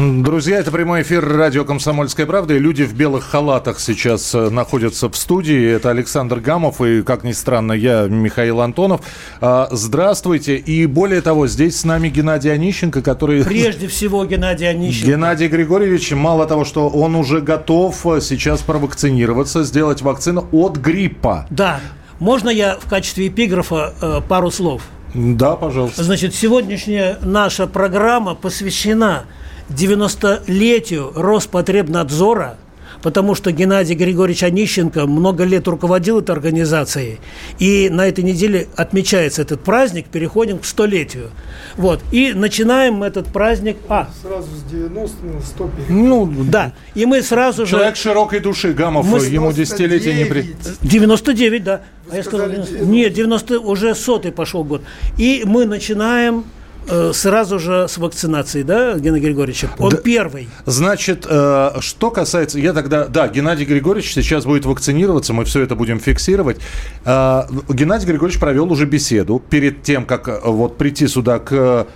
[0.00, 2.54] Друзья, это прямой эфир радио «Комсомольская правда».
[2.54, 5.72] И люди в белых халатах сейчас э, находятся в студии.
[5.72, 9.02] Это Александр Гамов и, как ни странно, я, Михаил Антонов.
[9.42, 10.56] А, здравствуйте.
[10.56, 13.44] И более того, здесь с нами Геннадий Онищенко, который...
[13.44, 15.06] Прежде всего Геннадий Онищенко.
[15.06, 21.46] Геннадий Григорьевич, мало того, что он уже готов э, сейчас провакцинироваться, сделать вакцину от гриппа.
[21.50, 21.78] Да.
[22.20, 24.80] Можно я в качестве эпиграфа э, пару слов?
[25.12, 26.04] Да, пожалуйста.
[26.04, 29.24] Значит, сегодняшняя наша программа посвящена
[29.70, 32.56] 90-летию Роспотребнадзора,
[33.02, 37.18] потому что Геннадий Григорьевич Онищенко много лет руководил этой организацией,
[37.58, 41.30] и на этой неделе отмечается этот праздник, переходим к столетию.
[41.76, 43.78] Вот, и начинаем этот праздник...
[43.88, 44.08] А.
[44.22, 47.72] Сразу с 90 на 100 Ну, да, и мы сразу же...
[47.72, 49.18] Человек широкой души, Гамов, мы...
[49.20, 50.54] ему десятилетие не при...
[50.82, 51.80] 99, да.
[52.06, 52.84] Вы а я сказал, 90...
[52.86, 54.82] Нет, 90, уже сотый пошел год.
[55.16, 56.44] И мы начинаем
[57.12, 59.64] сразу же с вакцинацией, да, Геннадий Григорьевич?
[59.78, 60.48] Он да, первый.
[60.66, 62.58] Значит, э, что касается...
[62.58, 63.06] Я тогда...
[63.06, 66.58] Да, Геннадий Григорьевич сейчас будет вакцинироваться, мы все это будем фиксировать.
[67.04, 71.86] Э, Геннадий Григорьевич провел уже беседу перед тем, как вот прийти сюда к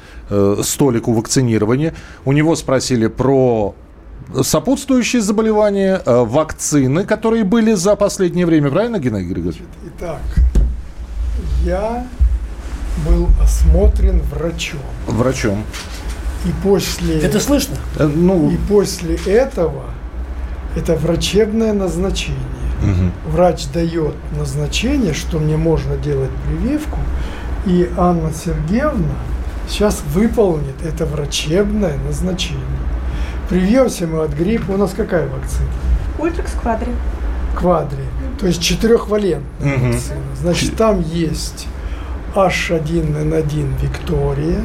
[0.63, 1.95] столику вакцинирования.
[2.25, 3.75] У него спросили про
[4.43, 8.71] сопутствующие заболевания, вакцины, которые были за последнее время.
[8.71, 9.63] Правильно, Геннадий Григорьевич?
[9.99, 10.21] Итак,
[11.65, 12.07] я
[13.07, 14.81] был осмотрен врачом.
[15.07, 15.65] Врачом.
[16.45, 17.21] И после...
[17.21, 17.77] Это слышно?
[17.99, 18.51] Э, ну...
[18.51, 19.85] И после этого
[20.77, 22.39] это врачебное назначение.
[22.83, 23.33] Угу.
[23.33, 26.99] Врач дает назначение, что мне можно делать прививку,
[27.67, 29.15] и Анна Сергеевна
[29.69, 32.61] сейчас выполнит это врачебное назначение.
[33.49, 34.73] Привьемся мы от гриппа.
[34.73, 35.69] У нас какая вакцина?
[36.19, 36.93] Ультрикс Квадри.
[37.57, 38.05] Квадри.
[38.41, 39.87] То есть четырехвалентная угу.
[39.87, 40.21] вакцина.
[40.41, 41.69] Значит, там есть
[42.35, 44.61] H1N1 Виктория,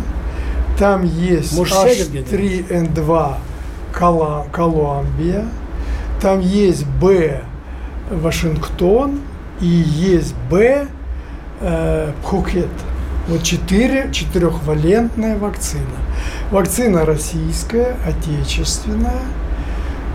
[0.77, 3.35] там есть H3N2
[4.51, 5.45] Колумбия,
[6.21, 7.41] там есть B
[8.09, 9.21] Вашингтон
[9.61, 10.87] и есть B
[11.61, 12.69] э, Пхукет.
[13.27, 15.83] Вот четыре, четырехвалентная вакцина.
[16.49, 19.21] Вакцина российская, отечественная.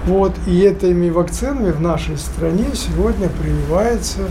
[0.06, 4.22] Вот, и этими вакцинами в нашей стране сегодня прививается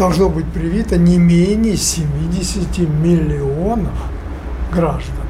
[0.00, 3.92] должно быть привито не менее 70 миллионов
[4.72, 5.26] граждан.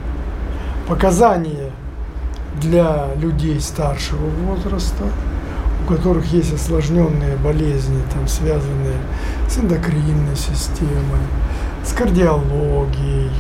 [0.86, 1.72] Показания
[2.60, 5.03] для людей старшего возраста,
[5.82, 8.97] у которых есть осложненные болезни, там, связанные
[9.48, 11.25] с эндокринной системой,
[11.84, 13.32] с кардиологией,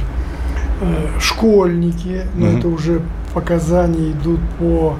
[0.80, 2.58] э, школьники, но mm-hmm.
[2.58, 3.02] это уже
[3.34, 4.96] показания идут по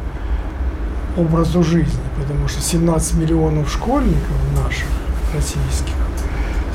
[1.17, 4.87] образу жизни, потому что 17 миллионов школьников наших
[5.35, 6.00] российских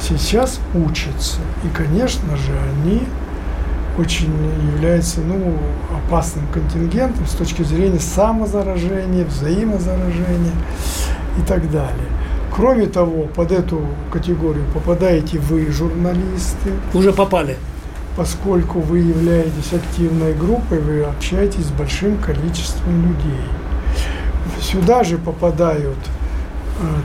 [0.07, 1.39] сейчас учатся.
[1.63, 3.03] И, конечно же, они
[3.97, 4.31] очень
[4.73, 5.57] являются ну,
[5.97, 10.53] опасным контингентом с точки зрения самозаражения, взаимозаражения
[11.39, 12.07] и так далее.
[12.53, 16.71] Кроме того, под эту категорию попадаете вы, журналисты.
[16.93, 17.57] Уже попали.
[18.15, 23.41] Поскольку вы являетесь активной группой, вы общаетесь с большим количеством людей.
[24.61, 25.97] Сюда же попадают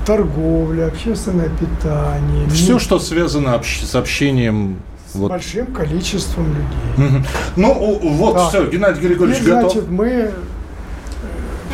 [0.06, 2.48] торговля, общественное питание.
[2.50, 4.78] Все, что связано общ- с общением
[5.12, 5.30] с вот.
[5.30, 7.08] большим количеством людей.
[7.08, 7.24] Угу.
[7.56, 8.48] Ну, вот, да.
[8.48, 9.72] все, Геннадий Григорьевич И, готов.
[9.72, 10.30] Значит, мы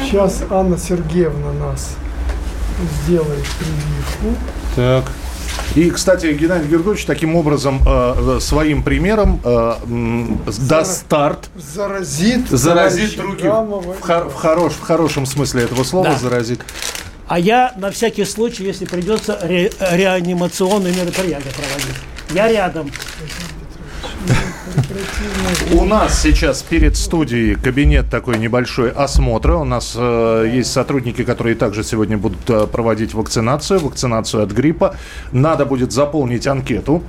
[0.03, 1.97] сейчас э, Анна Сергеевна нас
[3.03, 4.39] сделает прививку.
[4.75, 5.05] Так.
[5.75, 9.75] И, кстати, Геннадий Григорьевич таким образом э, своим примером э,
[10.69, 11.51] даст старт.
[11.57, 12.49] Заразит.
[12.49, 13.45] Заразит других.
[13.45, 16.19] В, хор- в, хорош, в хорошем смысле этого слова да.
[16.19, 16.61] заразит.
[17.29, 21.97] А я на всякий случай, если придется, ре, реанимационные мероприятия проводить.
[22.33, 22.91] Я рядом.
[25.73, 29.57] У нас сейчас перед студией кабинет такой небольшой осмотра.
[29.57, 34.97] У нас э, есть сотрудники, которые также сегодня будут э, проводить вакцинацию, вакцинацию от гриппа.
[35.33, 37.03] Надо будет заполнить анкету.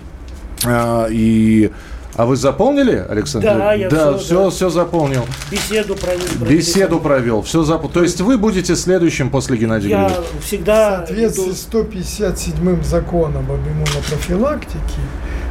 [0.66, 1.72] Э, и
[2.18, 3.48] а вы заполнили, Александр?
[3.48, 4.50] Да, я да, все, все, да.
[4.50, 5.26] все заполнил.
[5.50, 6.46] Беседу провел.
[6.48, 7.94] Беседу провел, все заполнил.
[7.94, 10.42] То есть вы будете следующим после Геннадия Я Григорьевича?
[10.42, 11.04] всегда...
[11.04, 15.02] В соответствии с 157 законом об иммунопрофилактике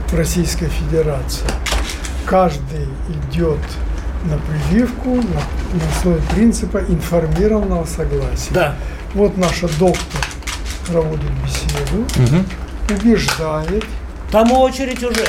[0.09, 1.47] в Российской Федерации
[2.27, 2.89] каждый
[3.31, 3.61] идет
[4.25, 8.53] на прививку на, на основе принципа информированного согласия.
[8.53, 8.77] Да.
[9.15, 10.21] Вот наша доктор
[10.87, 12.03] проводит беседу.
[12.17, 12.45] Угу
[12.91, 13.85] убеждает.
[14.31, 15.25] Там очередь уже.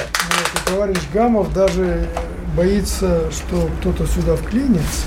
[0.65, 2.07] Товарищ Гамов даже
[2.55, 5.05] боится, что кто-то сюда вклинится,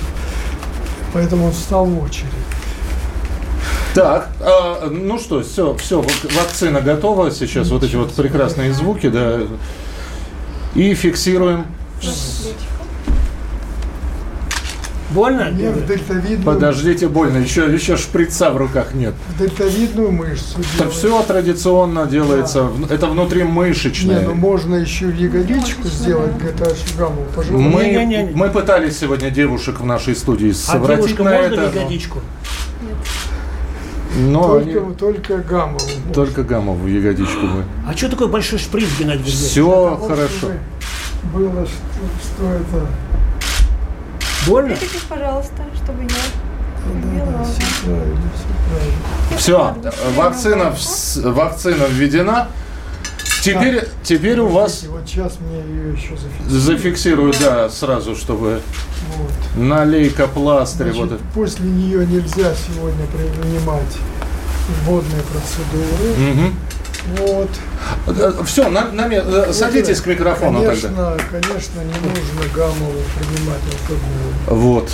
[1.13, 2.27] поэтому он встал в очередь.
[3.93, 7.29] Так, а, ну что, все, все, вакцина готова.
[7.29, 9.39] Сейчас вот эти вот прекрасные звуки, да.
[10.75, 11.65] И фиксируем.
[15.13, 15.49] Больно?
[15.51, 17.37] Мне в дельтовидную, Подождите, больно.
[17.37, 19.13] Еще, еще шприца в руках нет.
[19.35, 20.93] в дельтовидную мышцу делать.
[20.93, 22.63] все традиционно делается.
[22.63, 24.21] в- Это Не, внутримышечное.
[24.27, 27.51] ну можно еще ягодичку сделать, это Гамов, пожалуйста.
[27.69, 28.31] Мы, Не-не-не.
[28.33, 31.77] мы пытались сегодня девушек в нашей студии А совратить девушка на можно это.
[31.79, 32.19] ягодичку?
[34.17, 35.37] Но Только, они- только
[35.67, 36.13] можно.
[36.13, 37.63] только Гамов в ягодичку мы.
[37.87, 39.23] А что такой большой шприц, Геннадий?
[39.31, 40.51] Все хорошо.
[41.33, 41.71] Было, что,
[42.23, 42.87] что это...
[44.47, 44.69] Больно?
[44.73, 49.37] Выпейте, пожалуйста, чтобы я Да, да, все правильно, все правильно.
[49.37, 49.75] Все,
[50.15, 52.47] вакцина, вс- вакцина введена.
[53.43, 56.51] Теперь, теперь у вас Вот сейчас мне ее еще зафиксируют.
[56.61, 58.61] зафиксируют, да, сразу, чтобы
[59.17, 59.31] Вот.
[59.57, 60.91] налейка пластырь.
[60.93, 61.21] Значит, Вот.
[61.33, 63.97] после нее нельзя сегодня принимать
[64.85, 66.13] вводные процедуры.
[66.17, 66.55] Мгм.
[67.17, 67.49] Вот.
[68.45, 71.17] Все, на, на ме- э, садитесь к микрофону конечно, тогда.
[71.31, 74.89] Конечно, не нужно Гамову принимать алкоголь, Вот.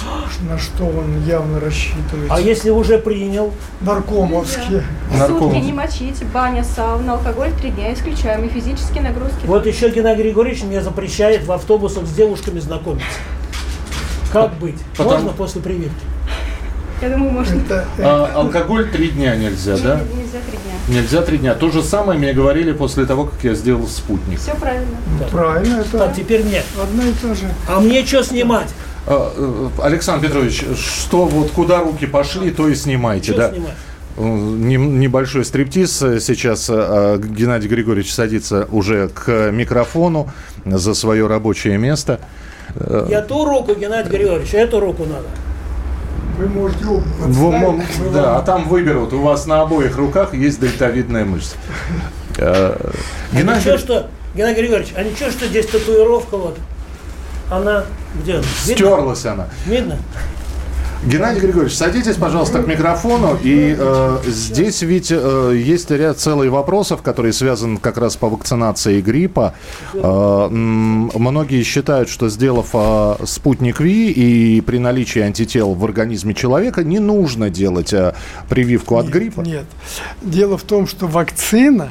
[0.50, 2.30] на что он явно рассчитывает.
[2.30, 3.54] А если уже принял?
[3.81, 4.83] Наркомовские.
[5.18, 5.51] Нарком.
[5.51, 9.45] Сутки не мочить, баня, сауна, алкоголь три дня исключаем и физические нагрузки.
[9.45, 13.07] Вот еще Геннадий Григорьевич мне запрещает в автобусах с девушками знакомиться.
[14.31, 14.77] Как быть?
[14.92, 15.94] Потому- Можно после прививки?
[17.02, 17.56] Я думаю, можно.
[17.62, 20.00] Это, А, алкоголь три дня нельзя, да?
[20.02, 21.02] Не- Нельзя три дня.
[21.02, 21.54] Нельзя три дня.
[21.54, 24.40] То же самое мне говорили после того, как я сделал спутник.
[24.40, 24.88] Все правильно.
[25.22, 26.64] это правильно, это Так, теперь мне.
[26.82, 27.46] одно и то же.
[27.70, 28.70] А мне что снимать?
[29.06, 33.52] А, э, Александр Петрович, что вот куда руки пошли, то и снимайте, Что да?
[33.52, 33.74] снимать?
[34.18, 36.02] Э, Небольшой стриптиз.
[36.02, 40.30] Э, Сейчас э, Геннадий Григорьевич садится уже к микрофону
[40.66, 42.20] за свое рабочее место.
[43.08, 45.28] Я ту руку, Геннадий Григорьевич, эту руку надо.
[46.38, 48.13] Вы можете оба подставить.
[48.13, 49.12] да, а там выберут.
[49.13, 51.56] У вас на обоих руках есть дельтовидная мышца.
[52.39, 52.92] А
[53.31, 56.60] Геннадий, ничего, что, Геннадий Григорьевич, а ничего, что здесь татуировка вот,
[57.50, 57.86] она,
[58.22, 58.34] где?
[58.34, 58.45] Видно?
[58.62, 59.48] стерлась она.
[59.66, 59.98] Видно?
[61.06, 63.38] Геннадий Григорьевич, садитесь, пожалуйста, к микрофону.
[63.42, 69.02] И э, здесь ведь э, есть ряд целых вопросов, которые связаны как раз по вакцинации
[69.02, 69.54] гриппа.
[69.94, 76.84] Э, многие считают, что сделав э, спутник Ви и при наличии антител в организме человека,
[76.84, 78.14] не нужно делать э,
[78.50, 79.42] прививку от Нет, гриппа.
[79.42, 79.66] Нет.
[80.22, 81.90] Дело в том, что вакцина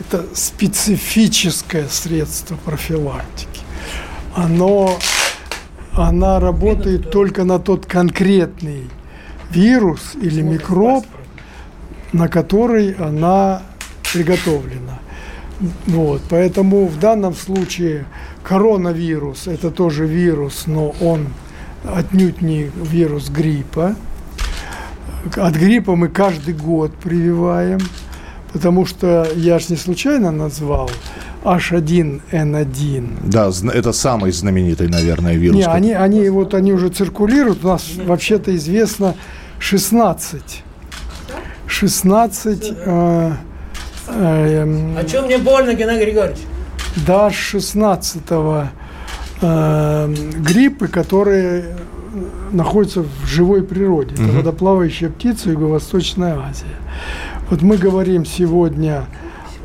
[0.00, 3.60] это специфическое средство профилактики.
[4.34, 4.98] Оно,
[5.96, 8.84] она работает только на тот конкретный
[9.50, 11.06] вирус или микроб,
[12.12, 13.62] на который она
[14.12, 14.98] приготовлена.
[15.86, 18.04] Вот, поэтому в данном случае
[18.42, 21.28] коронавирус это тоже вирус, но он
[21.84, 23.96] отнюдь не вирус гриппа.
[25.34, 27.80] От гриппа мы каждый год прививаем,
[28.52, 30.90] потому что я ж не случайно назвал
[31.44, 33.08] H1N1.
[33.24, 35.56] Да, это самый знаменитый, наверное, вирус.
[35.56, 37.64] Не, они, они, вот, они уже циркулируют.
[37.64, 39.14] У нас вообще-то известно
[39.58, 40.62] 16.
[41.66, 43.32] 16 э,
[44.08, 46.38] э, А что мне больно, Геннадий Григорьевич?
[46.96, 48.22] до 16
[49.42, 51.76] э, гриппы, которые
[52.50, 54.14] находятся в живой природе.
[54.14, 56.76] Это водоплавающая птица Юго-Восточная Азия.
[57.50, 59.06] Вот мы говорим сегодня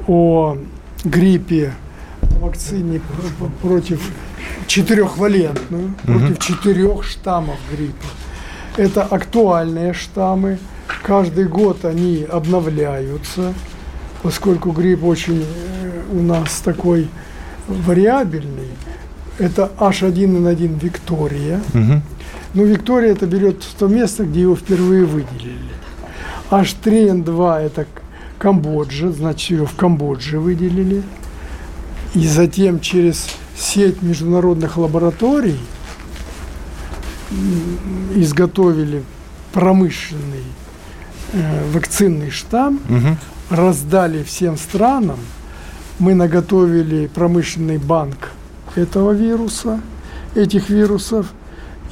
[0.07, 0.57] о
[1.03, 1.73] гриппе,
[2.39, 4.01] вакцине пр- пр- против
[4.67, 8.05] четырехвалентную, против четырех штаммов гриппа.
[8.77, 10.59] Это актуальные штаммы.
[11.03, 13.53] Каждый год они обновляются,
[14.21, 17.07] поскольку грипп очень э, у нас такой
[17.67, 18.69] вариабельный.
[19.39, 21.61] Это H1N1 Виктория.
[21.73, 22.01] Мгм.
[22.53, 25.57] Ну, Виктория это берет то место, где его впервые выделили.
[26.51, 27.88] H3N2 это
[28.38, 31.01] Камбоджа, значит, ее в Камбодже выделили.
[32.13, 35.58] И затем через сеть международных лабораторий
[38.15, 39.03] изготовили
[39.53, 40.43] промышленный
[41.34, 43.17] э, вакцинный штамм, Мгм.
[43.50, 45.17] раздали всем странам.
[46.00, 48.31] Мы наготовили промышленный банк
[48.75, 49.79] этого вируса,
[50.36, 51.27] этих вирусов,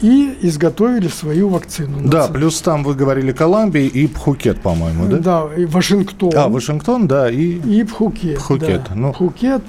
[0.01, 2.07] и изготовили свою вакцину.
[2.07, 5.17] Да, плюс там вы говорили Колумбия и Пхукет, по-моему, да?
[5.17, 6.31] Да, и Вашингтон.
[6.35, 7.59] А, Вашингтон, да, и...
[7.59, 8.37] И Пхукет.
[8.37, 8.95] Пхукет, да.
[8.95, 9.13] ну.
[9.13, 9.61] Пхукет.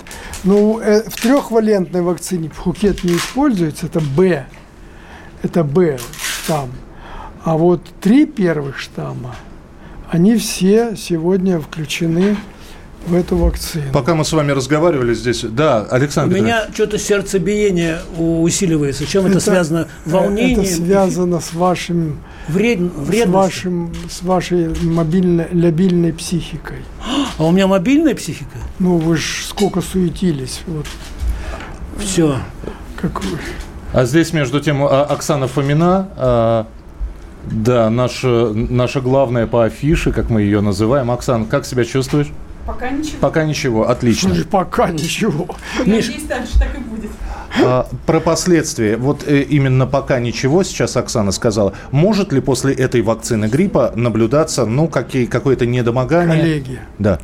[0.44, 4.46] Ну, э, в трехвалентной вакцине Пхукет не используется, это Б.
[5.42, 5.99] Это Б
[6.50, 6.70] штамм.
[7.42, 9.34] А вот три первых штамма,
[10.10, 12.37] они все сегодня включены
[13.07, 13.92] в эту вакцину.
[13.92, 16.37] Пока мы с вами разговаривали здесь, да, Александр.
[16.37, 19.07] У меня что-то сердцебиение усиливается.
[19.07, 19.88] Чем это, это связано?
[20.04, 20.64] Волнение?
[20.64, 26.78] Это связано с вашим Вред, с, вашим, с вашей мобильной, лобильной психикой.
[27.38, 28.59] А у меня мобильная психика?
[28.78, 30.61] Ну, вы же сколько суетились.
[30.66, 30.87] Вот.
[31.99, 32.37] Все.
[33.00, 33.38] Как вы.
[33.92, 36.66] А здесь, между тем, а, Оксана Фомина, а,
[37.50, 41.11] да, наша, наша главная по афише, как мы ее называем.
[41.11, 42.28] Оксана, как себя чувствуешь?
[42.72, 43.18] Пока ничего.
[43.20, 44.28] Пока ничего, отлично.
[44.28, 45.48] Слушай, пока ничего.
[45.78, 47.10] Надеюсь, дальше так и будет.
[47.64, 48.96] А, про последствия.
[48.96, 51.74] Вот э, именно пока ничего, сейчас Оксана сказала.
[51.90, 56.38] Может ли после этой вакцины гриппа наблюдаться, ну, какие, какое-то недомогание?
[56.38, 57.18] Коллеги, да.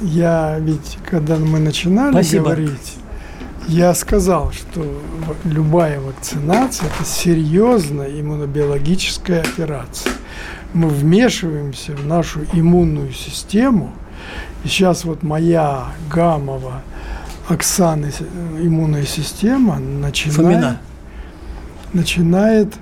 [0.00, 2.44] я ведь, когда мы начинали Спасибо.
[2.44, 2.96] говорить,
[3.68, 5.00] я сказал, что
[5.44, 10.12] любая вакцинация– это серьезная иммунобиологическая операция.
[10.74, 13.92] Мы вмешиваемся в нашу иммунную систему.
[14.64, 16.82] И сейчас вот моя гаммова
[17.48, 18.12] Оксаны
[18.60, 20.80] иммунная система начинает, Фомина.
[21.92, 22.74] начинает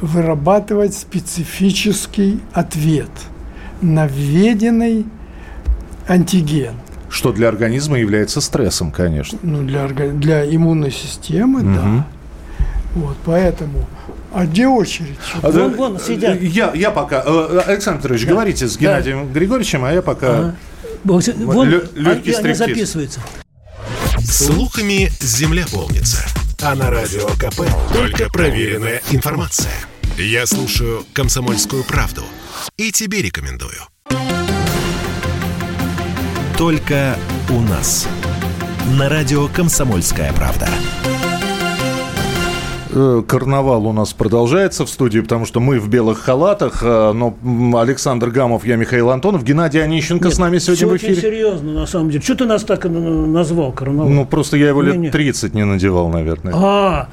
[0.00, 3.10] вырабатывать специфический ответ
[3.82, 5.06] на введенный
[6.08, 6.74] антиген.
[7.10, 9.38] Что для организма является стрессом, конечно.
[9.42, 11.74] Ну, для, для иммунной системы, угу.
[11.74, 12.06] да.
[12.94, 13.86] Вот, поэтому
[14.32, 15.18] а где очередь?
[15.40, 16.40] А, вон, вон сидят.
[16.40, 17.22] Я, я пока...
[17.24, 18.32] Э, Александр Петрович, да.
[18.32, 19.32] говорите с Геннадием да.
[19.32, 20.38] Григорьевичем, а я пока...
[20.38, 20.54] Ага.
[21.06, 23.20] Вон, легкий а, они записываются.
[24.24, 26.26] Слухами земля полнится.
[26.60, 29.72] А на радио КП только проверенная информация.
[30.18, 32.24] Я слушаю «Комсомольскую правду»
[32.76, 33.78] и тебе рекомендую.
[36.58, 37.18] Только
[37.50, 38.08] у нас.
[38.98, 40.68] На радио «Комсомольская правда».
[42.98, 47.36] Э, карнавал у нас продолжается в студии, потому что мы в белых халатах, э, но
[47.78, 51.12] Александр Гамов, я Михаил Антонов, Геннадий Онищенко Нет, с нами сегодня в эфире.
[51.12, 52.24] очень серьезно, на самом деле.
[52.24, 54.08] Что ты нас так назвал, карнавал?
[54.08, 56.54] Ну, просто я его лет 30 не надевал, наверное.
[56.56, 57.08] А,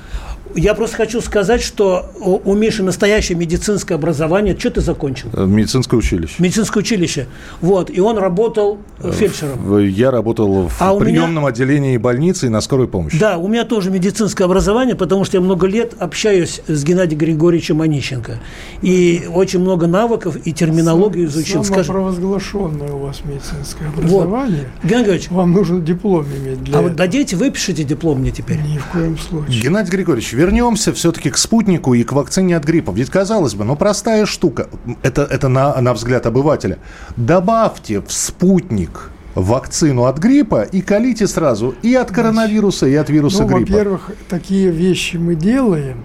[0.55, 4.57] я просто хочу сказать, что у Миши настоящее медицинское образование.
[4.57, 5.29] Что ты закончил?
[5.33, 6.35] Э, медицинское училище.
[6.39, 7.27] Медицинское училище.
[7.61, 7.89] Вот.
[7.89, 9.79] И он работал э, фельдшером.
[9.79, 11.47] Я работал в а приемном меня...
[11.47, 13.17] отделении больницы и на скорой помощи.
[13.19, 17.81] Да, у меня тоже медицинское образование, потому что я много лет общаюсь с Геннадием Григорьевичем
[17.81, 18.39] Онищенко.
[18.81, 21.63] И очень много навыков и терминологию изучил.
[21.63, 24.69] Самопровозглашенное у вас медицинское образование.
[24.81, 24.89] Вот.
[24.89, 25.29] Геннадий Григорьевич.
[25.29, 28.57] Вам нужен диплом иметь для А вот дадите, выпишите диплом мне теперь.
[28.57, 29.61] Ни в коем случае.
[29.61, 32.91] Геннадий Григорьевич, вернемся все-таки к спутнику и к вакцине от гриппа.
[32.91, 34.67] Ведь, казалось бы, ну, простая штука.
[35.01, 36.79] Это, это на, на взгляд обывателя.
[37.15, 43.43] Добавьте в спутник вакцину от гриппа и колите сразу и от коронавируса, и от вируса
[43.43, 43.71] ну, гриппа.
[43.71, 46.03] Во-первых, такие вещи мы делаем,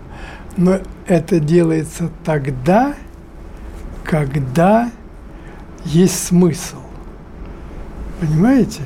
[0.56, 2.94] но это делается тогда,
[4.04, 4.90] когда
[5.84, 6.76] есть смысл.
[8.20, 8.82] Понимаете?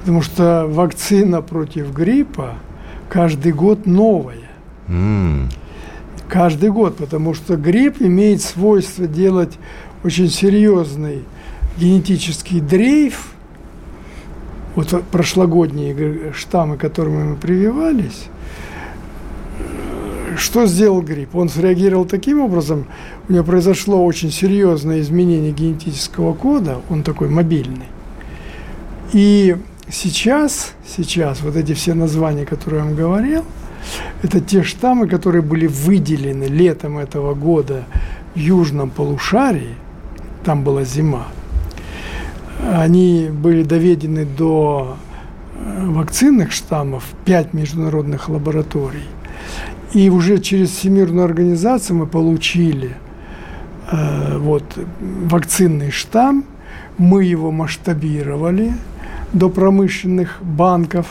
[0.00, 2.54] Потому что вакцина против гриппа
[3.08, 4.45] каждый год новая.
[4.88, 5.50] Mm.
[6.28, 9.58] Каждый год, потому что грипп имеет свойство делать
[10.02, 11.22] очень серьезный
[11.76, 13.32] генетический дрейф.
[14.74, 18.26] Вот прошлогодние штаммы, к которым мы прививались,
[20.36, 21.34] что сделал грипп?
[21.34, 22.86] Он среагировал таким образом,
[23.28, 27.86] у него произошло очень серьезное изменение генетического кода, он такой мобильный.
[29.12, 29.56] И
[29.88, 33.44] сейчас, сейчас вот эти все названия, которые я вам говорил–
[34.22, 37.84] это те штаммы, которые были выделены летом этого года
[38.34, 39.74] в южном полушарии,
[40.44, 41.26] там была зима.
[42.72, 44.96] Они были доведены до
[45.54, 49.04] э, вакцинных штаммов, пять международных лабораторий.
[49.92, 52.96] И уже через Всемирную организацию мы получили
[53.90, 54.64] э, вот,
[55.00, 56.44] вакцинный штамм,
[56.98, 58.72] мы его масштабировали
[59.32, 61.06] до промышленных банков,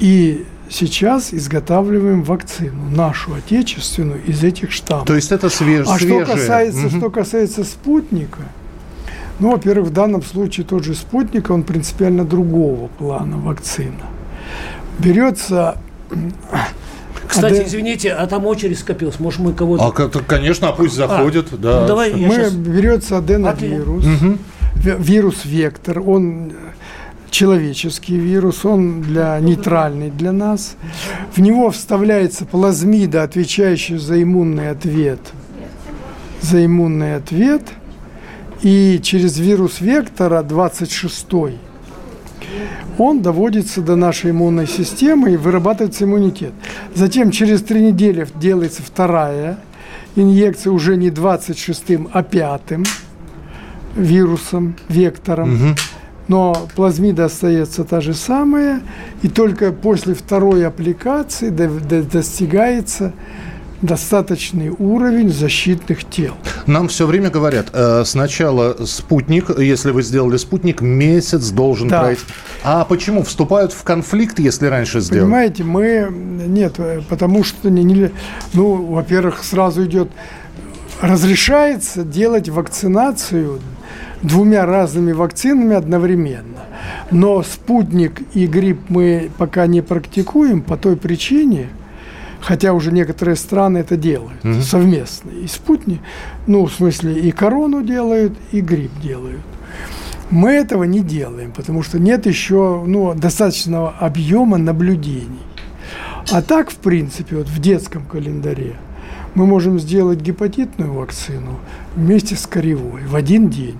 [0.00, 5.06] и сейчас изготавливаем вакцину, нашу отечественную, из этих штаммов.
[5.06, 5.98] То есть это свеж, а.
[5.98, 6.96] Что касается, угу.
[6.96, 8.40] что касается спутника,
[9.38, 14.06] ну, во-первых, в данном случае тот же спутник, он принципиально другого плана вакцина.
[14.98, 15.78] Берется
[17.28, 19.20] кстати, извините, а там очередь скопилась.
[19.20, 19.86] Может, мы кого-то...
[19.86, 21.48] А, конечно, а пусть заходят.
[21.52, 21.80] А, да.
[21.82, 22.52] Ну, давай, мы сейчас...
[22.54, 24.38] берется аденовирус, угу.
[24.74, 26.52] вирус-вектор, он
[27.30, 30.76] человеческий вирус, он для, нейтральный для нас.
[31.34, 35.20] В него вставляется плазмида, отвечающая за иммунный ответ.
[36.40, 37.62] За иммунный ответ.
[38.62, 41.26] И через вирус вектора 26
[42.98, 46.52] он доводится до нашей иммунной системы и вырабатывается иммунитет.
[46.94, 49.58] Затем через три недели делается вторая
[50.16, 52.84] инъекция уже не 26-м, а пятым
[53.94, 55.70] вирусом, вектором.
[55.70, 55.76] Угу
[56.28, 58.82] но плазмида остается та же самая,
[59.22, 63.12] и только после второй аппликации достигается
[63.80, 66.34] достаточный уровень защитных тел.
[66.66, 72.02] Нам все время говорят, э, сначала спутник, если вы сделали спутник, месяц должен да.
[72.02, 72.22] пройти.
[72.64, 75.24] А почему вступают в конфликт, если раньше сделали?
[75.24, 78.10] Понимаете, мы нет, потому что не, не
[78.52, 80.10] ну, во-первых, сразу идет
[81.00, 83.60] разрешается делать вакцинацию
[84.22, 86.64] двумя разными вакцинами одновременно.
[87.10, 91.68] Но спутник и грипп мы пока не практикуем по той причине,
[92.40, 94.60] хотя уже некоторые страны это делают угу.
[94.62, 95.30] совместно.
[95.30, 96.00] И спутник,
[96.46, 99.42] ну, в смысле, и корону делают, и грипп делают.
[100.30, 105.40] Мы этого не делаем, потому что нет еще ну, достаточного объема наблюдений.
[106.30, 108.76] А так, в принципе, вот в детском календаре
[109.34, 111.58] мы можем сделать гепатитную вакцину
[111.98, 113.78] вместе с коревой в один день.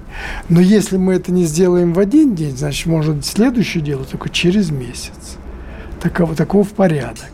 [0.48, 4.70] Но если мы это не сделаем в один день, значит, можно следующее делать только через
[4.70, 5.36] месяц.
[6.00, 7.30] Таков, таков порядок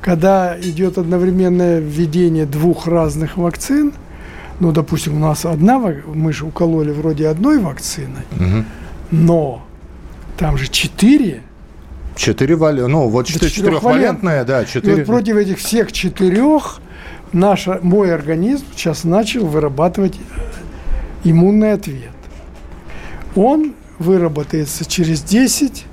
[0.00, 3.92] когда идет одновременное введение двух разных вакцин,
[4.58, 8.64] ну, допустим, у нас одна, мы же укололи вроде одной вакцины, угу.
[9.10, 9.62] но
[10.38, 11.42] там же четыре.
[12.16, 12.82] Четыре вали...
[12.82, 14.92] ну вот четырехвалентная, да, четыре.
[14.92, 16.80] И вот против этих всех четырех
[17.32, 20.18] наш, мой организм сейчас начал вырабатывать
[21.24, 22.10] иммунный ответ.
[23.34, 25.84] Он выработается через 10,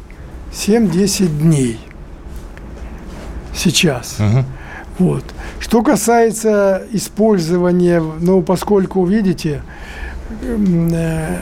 [0.52, 1.80] 7-10 дней
[3.54, 4.18] сейчас.
[4.20, 4.46] Угу.
[5.00, 5.24] Вот.
[5.60, 9.62] Что касается использования, ну, поскольку, видите,
[10.42, 11.38] э,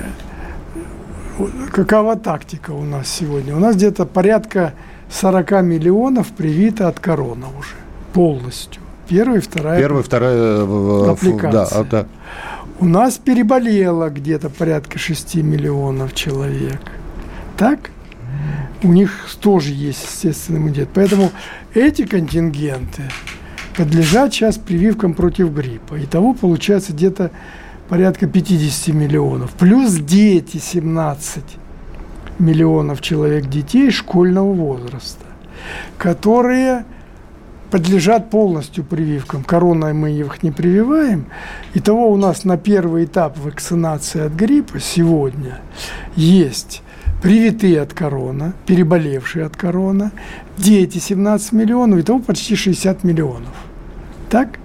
[1.72, 3.56] какова тактика у нас сегодня?
[3.56, 4.74] У нас где-то порядка
[5.10, 7.76] 40 миллионов привито от корона уже
[8.14, 8.82] полностью.
[9.08, 9.80] Первая вторая.
[9.80, 11.84] Первая, вторая э, аппликация.
[11.84, 12.08] Да, да.
[12.80, 16.82] У нас переболело где-то порядка 6 миллионов человек.
[17.58, 17.92] Так?
[18.84, 20.90] у них тоже есть естественный иммунитет.
[20.94, 21.32] Поэтому
[21.74, 23.04] эти контингенты
[23.76, 26.02] подлежат сейчас прививкам против гриппа.
[26.04, 27.32] Итого получается где-то
[27.90, 29.52] порядка 50 миллионов.
[29.52, 31.44] Плюс дети 17
[32.40, 35.26] миллионов человек детей школьного возраста,
[35.98, 36.86] которые
[37.76, 39.44] подлежат полностью прививкам.
[39.44, 41.26] Короной мы их не прививаем.
[41.74, 45.60] Итого у нас на первый этап вакцинации от гриппа сегодня
[46.16, 46.84] есть
[47.22, 50.14] привитые от корона, переболевшие от корона,
[50.58, 53.54] дети 17 миллионов, и того почти 60 миллионов.
[54.30, 54.60] Так?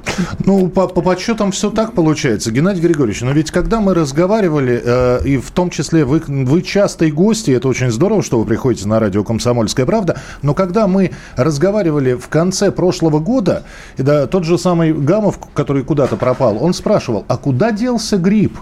[0.44, 2.51] Ну, по, по подсчетам все так получается.
[2.51, 7.12] Геннадий Григорьевич, но ведь когда мы разговаривали, э, и в том числе вы, вы частые
[7.12, 12.14] гости, это очень здорово, что вы приходите на радио «Комсомольская правда», но когда мы разговаривали
[12.14, 13.64] в конце прошлого года,
[13.96, 18.59] и да, тот же самый Гамов, который куда-то пропал, он спрашивал, а куда делся грипп?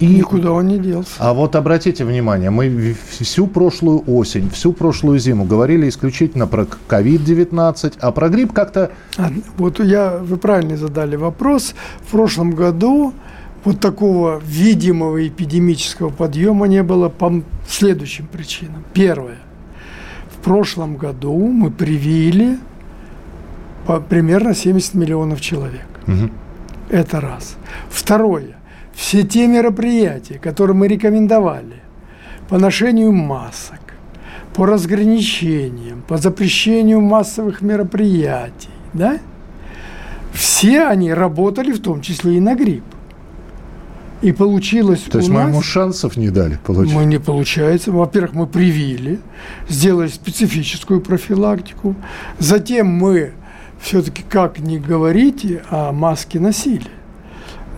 [0.00, 1.12] И никуда он не делся.
[1.18, 7.98] А вот обратите внимание, мы всю прошлую осень, всю прошлую зиму говорили исключительно про COVID-19,
[8.00, 8.92] а про грипп как-то...
[9.18, 11.74] А, вот я, вы правильно задали вопрос.
[12.00, 13.12] В прошлом году
[13.62, 18.84] вот такого видимого эпидемического подъема не было по следующим причинам.
[18.94, 19.36] Первое.
[20.34, 22.58] В прошлом году мы привили
[23.86, 25.86] по, примерно 70 миллионов человек.
[26.06, 26.30] Угу.
[26.88, 27.56] Это раз.
[27.90, 28.59] Второе
[28.94, 31.82] все те мероприятия, которые мы рекомендовали
[32.48, 33.80] по ношению масок,
[34.54, 39.18] по разграничениям, по запрещению массовых мероприятий, да,
[40.32, 42.84] все они работали в том числе и на грипп.
[44.22, 46.94] И получилось То есть мы ему шансов не дали получить?
[46.94, 47.90] Мы не получается.
[47.90, 49.18] Во-первых, мы привили,
[49.68, 51.96] сделали специфическую профилактику.
[52.38, 53.32] Затем мы
[53.80, 56.86] все-таки, как не говорите, а маски носили.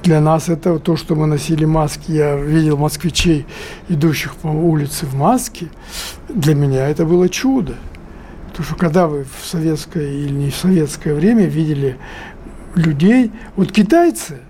[0.02, 2.10] Для нас это то, что мы носили маски.
[2.10, 3.46] Я видел москвичей,
[3.88, 5.68] идущих по улице в маске.
[6.28, 7.74] Для меня это было чудо.
[8.48, 11.96] Потому что когда вы в советское или не в советское время видели
[12.74, 14.40] людей, вот китайцы,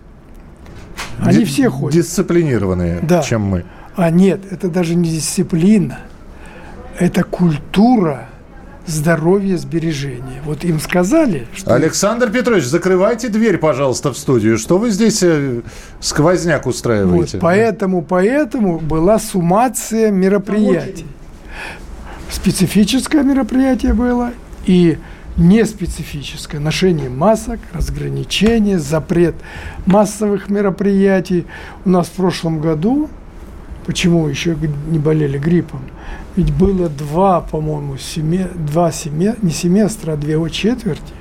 [1.21, 1.95] они Ди- все ходят.
[1.95, 3.23] Дисциплинированные, да.
[3.23, 3.65] чем мы.
[3.95, 6.01] А нет, это даже не дисциплина,
[6.99, 8.29] это культура
[8.87, 10.43] здоровье, сбережения.
[10.45, 11.75] Вот им сказали, что...
[11.75, 14.59] Александр Петрович, закрывайте дверь, пожалуйста, в студию.
[14.59, 15.61] Что вы здесь э,
[16.01, 17.39] сквозняк устраиваете?
[17.39, 21.07] Вот, поэтому, поэтому была суммация мероприятий.
[22.31, 24.33] Специфическое мероприятие было
[24.67, 24.99] и
[25.37, 26.61] неспецифическое.
[26.61, 29.35] Ношение масок, разграничение, запрет
[29.87, 31.47] массовых мероприятий.
[31.85, 33.09] У нас в прошлом году,
[33.87, 34.57] почему еще
[34.89, 35.81] не болели гриппом,
[36.37, 41.15] ведь было два, по-моему, семе, два семе, не семестра, а две четверти.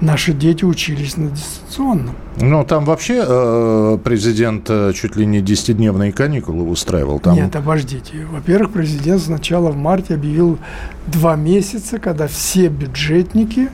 [0.00, 2.14] наши дети учились на дистанционном.
[2.38, 7.18] Ну, там вообще э, президент э, чуть ли не 10-дневные каникулы устраивал.
[7.18, 7.34] Там...
[7.34, 8.26] Нет, обождите.
[8.30, 10.58] Во-первых, президент сначала в марте объявил
[11.06, 13.70] два месяца, когда все бюджетники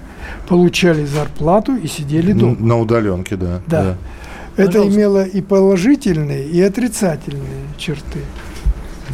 [0.48, 2.56] получали зарплату и сидели дома.
[2.58, 3.60] На удаленке, да.
[3.66, 3.82] Да.
[3.82, 3.96] да.
[4.56, 8.20] Это имело и положительные, и отрицательные черты.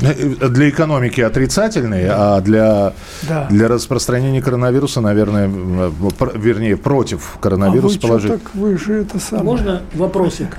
[0.00, 2.92] Э, для экономики отрицательные, а для,
[3.28, 3.46] да.
[3.48, 5.50] для распространения коронавируса, наверное,
[6.34, 8.30] вернее, против коронавируса а вы положить.
[8.32, 9.44] так вы же это самое.
[9.44, 10.58] Можно вопросик?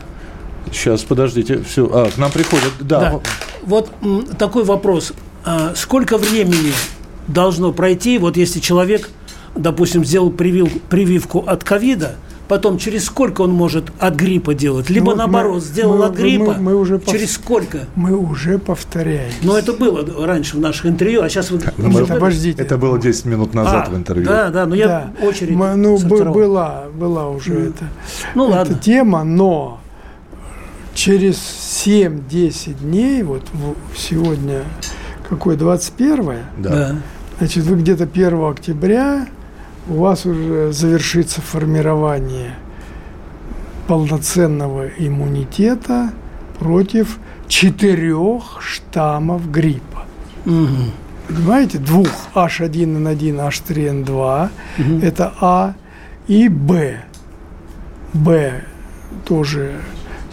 [0.72, 1.64] Сейчас, подождите.
[1.64, 1.90] Все.
[1.92, 2.72] А, к нам приходят.
[2.80, 3.00] Да.
[3.00, 3.20] да.
[3.64, 3.92] Вот
[4.38, 5.14] такой вопрос.
[5.44, 6.74] А сколько времени
[7.28, 9.10] должно пройти, вот если человек,
[9.56, 12.16] допустим, сделал прививку от ковида–
[12.50, 14.90] потом через сколько он может от гриппа делать?
[14.90, 17.46] Либо ну, наоборот, мы, сделал мы, от гриппа, мы, мы уже через пов...
[17.46, 17.86] сколько?
[17.96, 19.32] Мы уже повторяем.
[19.44, 21.62] Но это было раньше в наших интервью, а сейчас вы...
[21.78, 22.62] Ну, мы, обождите.
[22.62, 24.26] Это было 10 минут назад а, в интервью.
[24.26, 25.26] Да, да, но я да.
[25.26, 27.70] очередь мы, Ну, была, была уже mm.
[27.70, 27.86] это,
[28.34, 28.76] ну, эта ладно.
[28.80, 29.80] тема, но
[30.96, 31.38] через
[31.86, 33.44] 7-10 дней, вот
[33.96, 34.64] сегодня
[35.30, 36.70] какой, 21 да.
[36.70, 36.96] да.
[37.38, 39.28] Значит, вы где-то 1 октября
[39.90, 42.54] у вас уже завершится формирование
[43.88, 46.12] полноценного иммунитета
[46.60, 50.06] против четырех штаммов гриппа.
[50.46, 50.92] Угу.
[51.28, 55.06] Понимаете, двух H1N1, H3N2, угу.
[55.06, 55.74] это А
[56.28, 57.04] и Б.
[58.14, 58.64] Б
[59.26, 59.82] тоже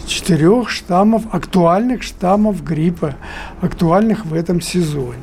[0.05, 3.15] четырех штаммов, актуальных штаммов гриппа,
[3.61, 5.17] актуальных в этом сезоне.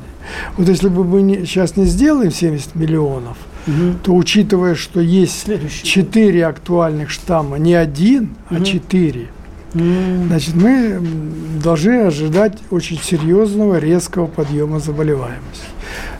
[0.57, 3.37] Вот если бы мы не, сейчас не сделаем 70 миллионов–
[3.67, 3.97] угу.
[4.03, 5.47] то учитывая, что есть
[5.83, 8.61] четыре актуальных штамма, не один, угу.
[8.61, 9.29] а четыре,
[9.73, 11.01] значит, мы
[11.61, 15.65] должны ожидать очень серьезного, резкого подъема заболеваемости.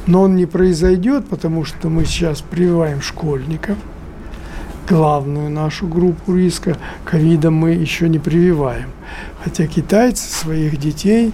[0.08, 3.78] Но он не произойдет, потому что мы сейчас прививаем школьников,
[4.88, 8.90] главную нашу группу риска, ковида мы еще не прививаем.
[9.44, 11.34] Хотя китайцы своих детей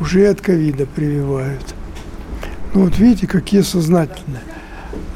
[0.00, 1.74] уже от ковида прививают.
[2.74, 4.42] Ну вот видите, какие сознательные.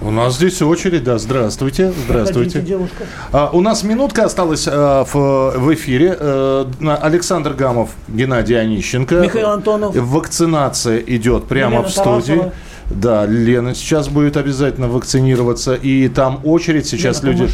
[0.04, 1.18] У нас здесь очередь, да.
[1.18, 1.92] Здравствуйте.
[2.06, 2.58] Здравствуйте.
[2.58, 2.90] Проходите,
[3.30, 6.16] а, у нас минутка осталась а, в, в эфире.
[6.18, 6.68] А,
[7.00, 9.20] Александр Гамов, Геннадий Онищенко.
[9.20, 9.94] Михаил Антонов.
[9.94, 12.34] Вакцинация идет прямо Елена в студии.
[12.34, 12.52] Тарасова.
[12.90, 15.74] Да, Лена сейчас будет обязательно вакцинироваться.
[15.74, 16.86] И там очередь.
[16.88, 17.52] Сейчас Лена, люди,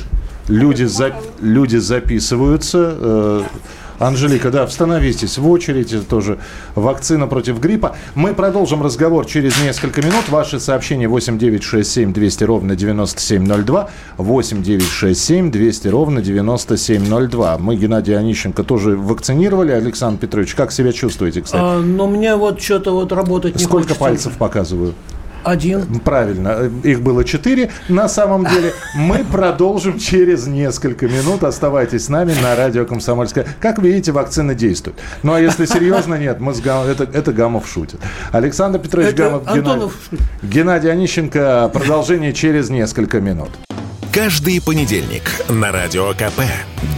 [0.49, 2.97] люди, за, люди записываются.
[2.99, 3.43] Э,
[3.99, 6.39] Анжелика, да, становитесь в очередь, это тоже
[6.75, 7.97] вакцина против гриппа.
[8.15, 10.29] Мы продолжим разговор через несколько минут.
[10.29, 16.23] Ваши сообщения 8 9 6 7 200 ровно 9702, 8 9 6 7 200 ровно
[16.23, 17.59] 9702.
[17.59, 19.73] Мы Геннадия Онищенко тоже вакцинировали.
[19.73, 21.61] Александр Петрович, как себя чувствуете, кстати?
[21.63, 24.01] А, но мне вот что-то вот работать не Сколько хочется.
[24.01, 24.95] пальцев показываю?
[25.45, 26.01] Один.
[26.01, 27.71] Правильно, их было четыре.
[27.89, 31.45] На самом деле мы продолжим через несколько минут.
[31.45, 33.47] Оставайтесь с нами на радио Комсомольская.
[33.61, 34.99] Как видите, вакцина действует.
[35.23, 36.87] Ну а если серьезно, нет, мы с Гам...
[36.87, 38.01] это, это Гамов шутит.
[38.33, 39.95] Александр Петрович это Гамов, Антонов...
[40.11, 40.59] Геннадий...
[40.59, 41.71] Геннадий Онищенко.
[41.73, 43.51] Продолжение через несколько минут.
[44.19, 46.41] Каждый понедельник на Радио КП.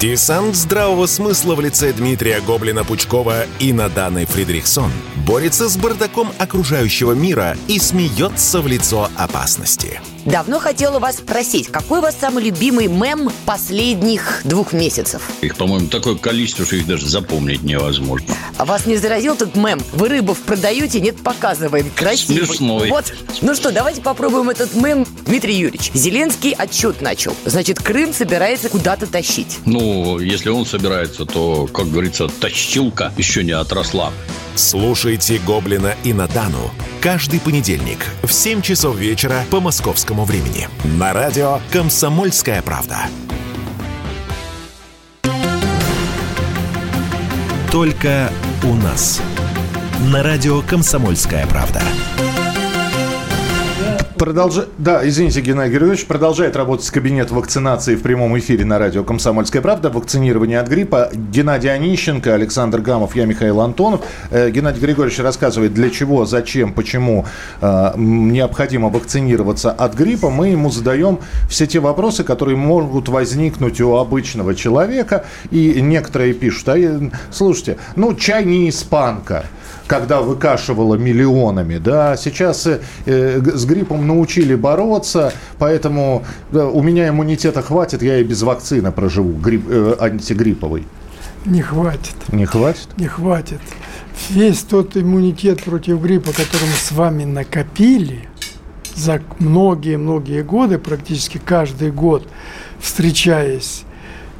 [0.00, 4.90] Десант здравого смысла в лице Дмитрия Гоблина-Пучкова и Наданы Фридрихсон
[5.26, 10.00] борется с бардаком окружающего мира и смеется в лицо опасности.
[10.26, 15.22] Давно хотела вас спросить, какой у вас самый любимый мем последних двух месяцев?
[15.40, 18.34] Их, по-моему, такое количество, что их даже запомнить невозможно.
[18.58, 19.80] А вас не заразил этот мем?
[19.92, 21.90] Вы рыбов продаете, нет, показываем.
[21.96, 22.46] Красивый.
[22.46, 22.90] Смешной.
[22.90, 23.14] Вот.
[23.40, 25.06] Ну что, давайте попробуем этот мем.
[25.24, 27.34] Дмитрий Юрьевич, Зеленский отчет начал.
[27.46, 29.58] Значит, Крым собирается куда-то тащить.
[29.64, 34.12] Ну, если он собирается, то, как говорится, тащилка еще не отросла.
[34.54, 41.60] Слушайте «Гоблина» и «Надану» каждый понедельник в 7 часов вечера по московскому времени на радио
[41.72, 42.98] «Комсомольская правда».
[47.70, 48.32] Только
[48.64, 49.22] у нас.
[50.12, 51.82] На радио «Комсомольская правда».
[54.20, 54.66] Продолж...
[54.76, 59.88] Да, извините, Геннадий Григорьевич, продолжает работать кабинет вакцинации в прямом эфире на радио «Комсомольская правда».
[59.88, 61.08] Вакцинирование от гриппа.
[61.10, 64.02] Геннадий Онищенко, Александр Гамов, я Михаил Антонов.
[64.30, 67.24] Э, Геннадий Григорьевич рассказывает, для чего, зачем, почему
[67.62, 70.28] э, необходимо вакцинироваться от гриппа.
[70.28, 75.24] Мы ему задаем все те вопросы, которые могут возникнуть у обычного человека.
[75.50, 79.46] И некоторые пишут, а, слушайте, ну, чай не испанка
[79.90, 87.62] когда выкашивала миллионами, да, сейчас э, с гриппом научили бороться, поэтому да, у меня иммунитета
[87.62, 90.84] хватит, я и без вакцины проживу, грипп, э, антигрипповый.
[91.46, 92.16] Не хватит.
[92.32, 92.88] Не хватит?
[92.96, 93.60] Не хватит.
[94.28, 98.28] Весь тот иммунитет против гриппа, который мы с вами накопили,
[98.94, 102.26] за многие-многие годы, практически каждый год,
[102.78, 103.84] встречаясь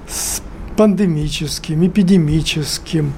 [0.09, 0.42] с
[0.76, 3.12] пандемическим, эпидемическим,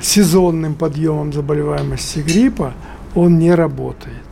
[0.00, 2.74] сезонным подъемом заболеваемости гриппа,
[3.14, 4.31] он не работает.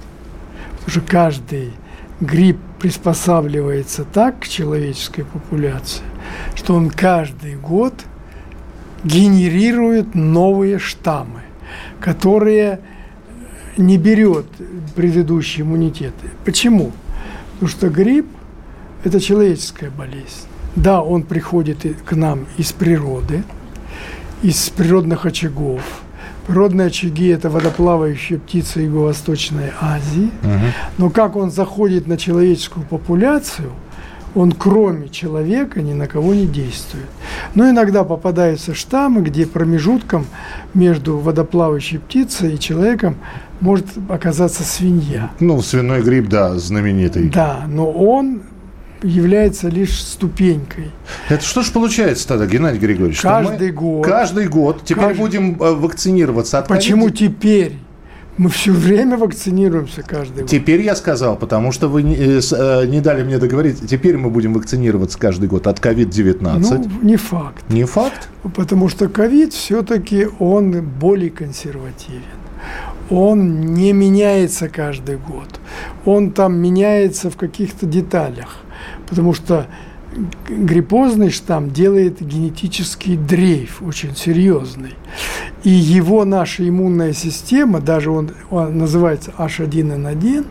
[0.87, 1.73] Что каждый
[2.21, 6.03] грипп приспосабливается так к человеческой популяции,
[6.55, 7.95] что он каждый год
[9.05, 11.43] генерирует новые штаммы,
[12.01, 12.81] которые
[13.77, 14.47] не берет
[14.95, 16.31] предыдущие иммунитеты.
[16.45, 16.93] Почему?
[17.55, 18.27] Потому что грипп–
[19.05, 20.47] это человеческая болезнь.
[20.77, 23.43] Да, он приходит к нам из природы,
[24.43, 25.83] из природных очагов.
[26.47, 30.31] Природные очаги– это водоплавающие птицы Юго-Восточной Азии.
[30.43, 30.67] Угу.
[30.99, 33.73] Но как он заходит на человеческую популяцию,
[34.35, 37.09] он кроме человека ни на кого не действует.
[37.55, 40.27] Но иногда попадаются штаммы, где промежутком
[40.75, 43.17] между водоплавающей птицей и человеком
[43.61, 45.31] может оказаться свинья.
[45.41, 47.29] Ну, свиной грипп, да, знаменитый.
[47.29, 48.43] Да, но он
[49.03, 50.91] является лишь ступенькой.
[51.29, 53.21] Это что же получается тогда, Геннадий Григорьевич?
[53.21, 54.07] Каждый год.
[54.07, 54.83] Каждый год.
[54.85, 55.19] Теперь каждый...
[55.19, 57.13] будем э, вакцинироваться от Почему COVID?
[57.13, 57.79] теперь?
[58.37, 60.51] Мы все время вакцинируемся каждый год.
[60.51, 63.87] Теперь я сказал, потому что вы не, э, э, не дали мне договорить.
[63.87, 66.59] Теперь мы будем вакцинироваться каждый год от COVID-19.
[66.59, 67.65] Ну, не факт.
[67.69, 68.29] Не факт?
[68.55, 72.23] Потому что ковид все-таки он более консервативен
[73.11, 75.61] он не меняется каждый год.
[76.05, 78.59] Он там меняется в каких-то деталях,
[79.09, 79.67] потому что
[80.49, 84.95] гриппозный штамм делает генетический дрейф очень серьезный.
[85.63, 90.47] И его наша иммунная система, даже он, он называется H1N1,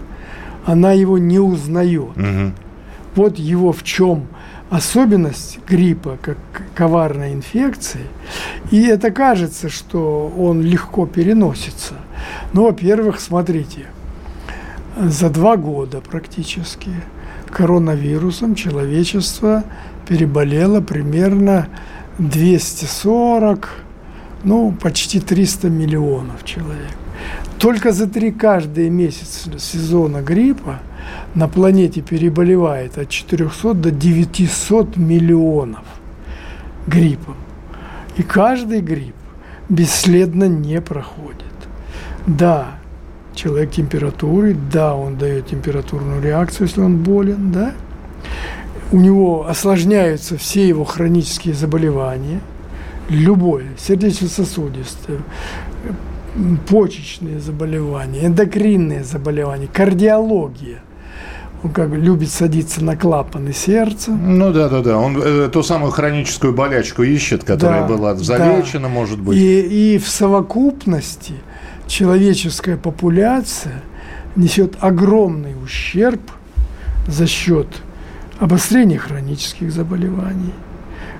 [0.66, 2.18] она его не узнает.
[2.18, 2.52] Угу.
[3.16, 4.28] Вот его в чем
[4.70, 6.38] особенность гриппа, как
[6.76, 8.06] коварной инфекции.
[8.72, 11.96] И это кажется, что он легко переносится.
[12.54, 13.88] Ну, во-первых, смотрите,
[14.98, 16.92] за два года практически
[17.50, 19.64] коронавирусом человечество
[20.08, 21.68] переболело примерно
[22.18, 23.70] 240,
[24.44, 26.96] ну, почти 300 миллионов человек.
[27.58, 30.80] Только за три каждые месяца сезона гриппа
[31.36, 35.84] на планете переболевает от 400 до 900 миллионов
[36.88, 37.36] гриппом.
[38.18, 39.16] И каждый грипп
[39.68, 41.46] бесследно не проходит.
[42.26, 42.79] Да,
[43.40, 47.74] человек температуры, да, он дает температурную реакцию, если он болен, да.
[48.92, 52.42] У него осложняются все его хронические заболевания,
[53.08, 55.20] любое, сердечно-сосудистое,
[56.68, 60.82] почечные заболевания, эндокринные заболевания, кардиология–
[61.64, 64.12] он как бы любит садиться на клапаны сердца.
[64.12, 64.98] Ну да, да, да.
[64.98, 68.90] Он э, ту самую хроническую болячку ищет, которая да, была залечена, да.
[68.90, 69.38] может быть.
[69.38, 71.34] И, и в совокупности
[71.90, 73.82] человеческая популяция
[74.36, 76.22] несет огромный ущерб
[77.08, 77.68] за счет
[78.38, 80.54] обострения хронических заболеваний,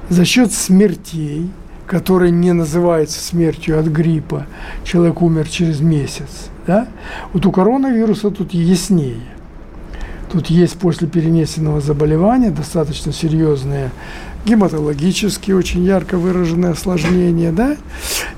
[0.10, 1.50] за счет смертей,
[1.88, 4.46] которые не называются смертью от гриппа.
[4.86, 6.50] Человек умер через месяц.
[6.68, 6.88] Да?
[7.34, 9.39] Вот у коронавируса тут яснее.
[10.32, 13.92] Тут есть после перенесенного заболевания достаточно серьезные
[14.46, 17.78] гематологические, очень ярко выраженные осложнения, да,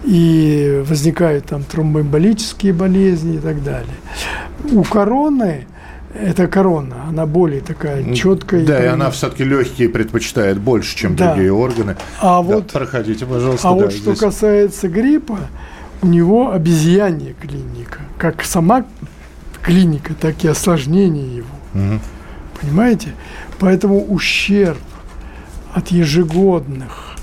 [0.03, 3.95] и возникают там тромбоэмболические болезни и так далее.
[4.71, 5.67] У короны
[6.13, 8.65] это корона, она более такая четкая.
[8.65, 11.33] Да, и, и она все-таки легкие предпочитает больше, чем да.
[11.33, 11.97] другие органы.
[12.19, 13.69] А да, вот, проходите, пожалуйста.
[13.69, 14.01] А да, вот здесь.
[14.01, 15.39] что касается гриппа,
[16.01, 17.99] у него обезьянья клиника.
[18.17, 18.85] Как сама
[19.61, 21.60] клиника, так и осложнение его.
[21.73, 21.99] Угу.
[22.61, 23.15] Понимаете?
[23.59, 24.79] Поэтому ущерб
[25.73, 27.15] от ежегодных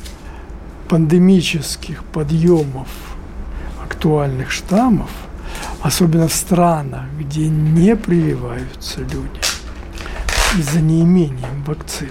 [0.89, 2.89] пандемических подъемов
[3.83, 5.11] актуальных штаммов,
[5.83, 9.41] особенно в странах, где не прививаются люди
[10.57, 12.09] из-за неимения вакцин,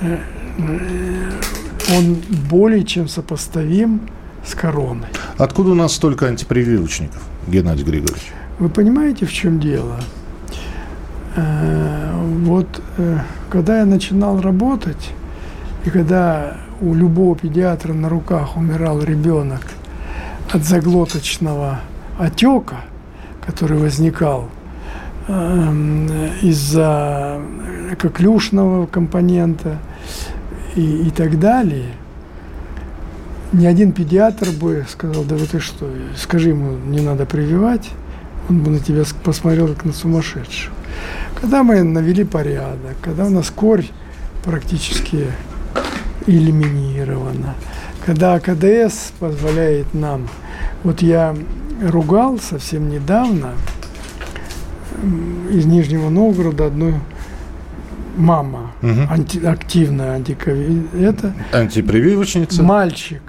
[0.00, 0.18] э,
[0.58, 1.30] э,
[1.96, 2.16] он
[2.50, 4.08] более чем сопоставим
[4.44, 5.08] с короной.
[5.36, 8.32] Откуда у нас столько антипрививочников, Геннадий Григорьевич?
[8.58, 10.00] Вы понимаете, в чем дело?
[11.38, 12.10] Э,
[12.44, 15.12] вот э, когда я начинал работать,
[15.84, 19.60] и когда у любого педиатра на руках умирал ребенок
[20.52, 21.80] от заглоточного
[22.18, 22.78] отека,
[23.46, 24.48] который возникал
[25.28, 26.08] эм,
[26.42, 27.40] из-за
[27.98, 29.78] коклюшного компонента
[30.74, 31.92] и, и так далее,
[33.52, 37.90] ни один педиатр бы сказал, да вы ты что, скажи ему, не надо прививать,
[38.48, 40.77] он бы на тебя посмотрел как на сумасшедшего.
[41.40, 43.86] Когда мы навели порядок, когда у нас корь
[44.44, 45.26] практически
[46.26, 47.54] элиминирована,
[48.04, 50.28] когда АКДС позволяет нам,
[50.82, 51.34] вот я
[51.82, 53.52] ругал совсем недавно
[55.50, 56.94] из Нижнего Новгорода одной
[58.16, 59.08] мама, Мгм.
[59.10, 60.92] анти- активная антиковид.
[60.94, 62.62] Это Антипрививочница.
[62.64, 63.22] мальчик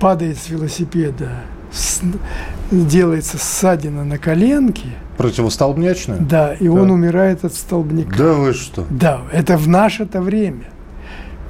[0.00, 1.28] падает с велосипеда,
[1.70, 2.00] с-
[2.70, 6.18] делается ссадина на коленке, Противостолбнячная?
[6.18, 8.16] да, и он умирает от столбняка.
[8.16, 8.86] Да вы что?
[8.88, 10.70] Да, это в наше-то время.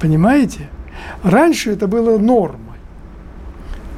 [0.01, 0.67] Понимаете?
[1.23, 2.79] Раньше это было нормой,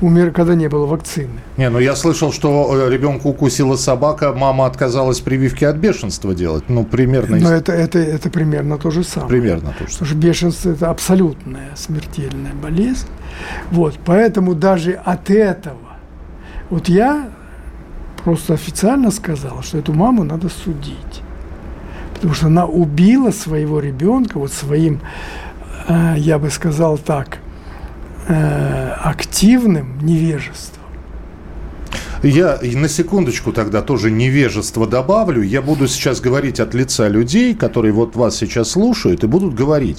[0.01, 1.39] умер, когда не было вакцины.
[1.57, 6.65] Не, ну я слышал, что ребенка укусила собака, мама отказалась прививки от бешенства делать.
[6.67, 7.37] Ну, примерно.
[7.37, 9.29] Но это, это, это примерно то же самое.
[9.29, 13.07] Примерно то же Потому что бешенство– это абсолютная смертельная болезнь.
[13.71, 15.77] Вот, поэтому даже от этого,
[16.69, 17.29] вот я
[18.23, 21.21] просто официально сказал, что эту маму надо судить.
[22.13, 25.01] Потому что она убила своего ребенка вот своим,
[25.87, 27.39] э, я бы сказал так,
[28.27, 30.81] э, активным невежеством.
[32.23, 35.41] Я на секундочку тогда тоже невежество добавлю.
[35.41, 39.97] Я буду сейчас говорить от лица людей, которые вот вас сейчас слушают и будут говорить.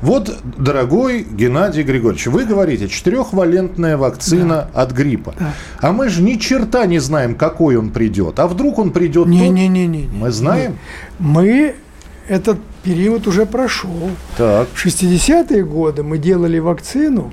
[0.00, 5.34] Вот, дорогой Геннадий Григорьевич, вы говорите, четырехвалентная вакцина от гриппа.
[5.38, 5.52] Да.
[5.80, 8.38] А мы же ни черта не знаем, какой он придет.
[8.38, 10.08] А вдруг он придет тот- Не-не-не-не.
[10.12, 10.78] Мы знаем?
[11.18, 11.74] Мы
[12.28, 14.10] этот период уже прошел.
[14.36, 14.68] Так.
[14.72, 17.32] В 60-е годы мы делали вакцину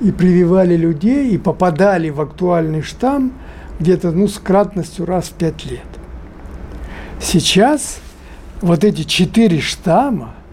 [0.00, 3.32] и прививали людей, и попадали в актуальный штамм
[3.78, 5.82] где-то ну, с кратностью раз в пять лет.
[7.20, 7.98] Сейчас
[8.62, 10.34] вот эти четыре штамма–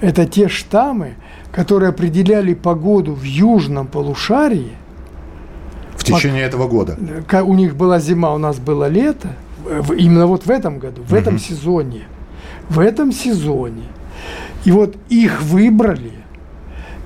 [0.00, 1.14] это те штаммы,
[1.52, 4.72] которые определяли погоду в южном полушарии.
[5.96, 6.96] В течение этого года.
[7.42, 9.28] У них была зима, у нас было лето.
[9.96, 12.04] Именно вот в этом году, в этом сезоне.
[12.68, 13.84] В этом сезоне.
[14.64, 16.12] И вот их выбрали,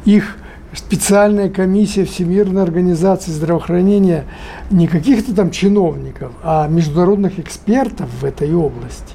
[0.05, 0.37] их
[0.73, 4.25] специальная комиссия Всемирной организации здравоохранения
[4.71, 9.15] не каких-то там чиновников, а международных экспертов в этой области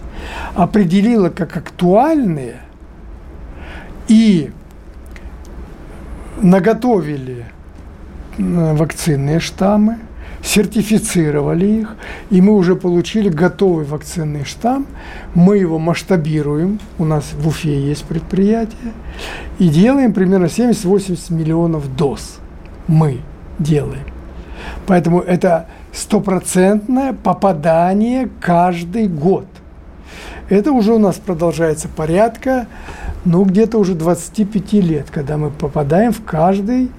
[0.56, 2.62] определила как актуальные
[4.10, 4.52] и
[6.42, 7.46] наготовили
[8.38, 10.00] м, вакцинные штаммы,
[10.44, 11.96] сертифицировали их,
[12.30, 14.88] и мы уже получили готовый вакцинный штамм.
[15.36, 18.94] Мы его масштабируем, у нас в Уфе есть предприятие,
[19.60, 22.40] и делаем примерно 70-80 миллионов доз.
[22.88, 23.20] Мы
[23.60, 24.06] делаем.
[24.88, 29.46] Поэтому это стопроцентное попадание каждый год.
[30.50, 32.68] Это уже у нас продолжается порядка,
[33.24, 36.90] ну, где-то уже 25 лет, когда мы попадаем в каждый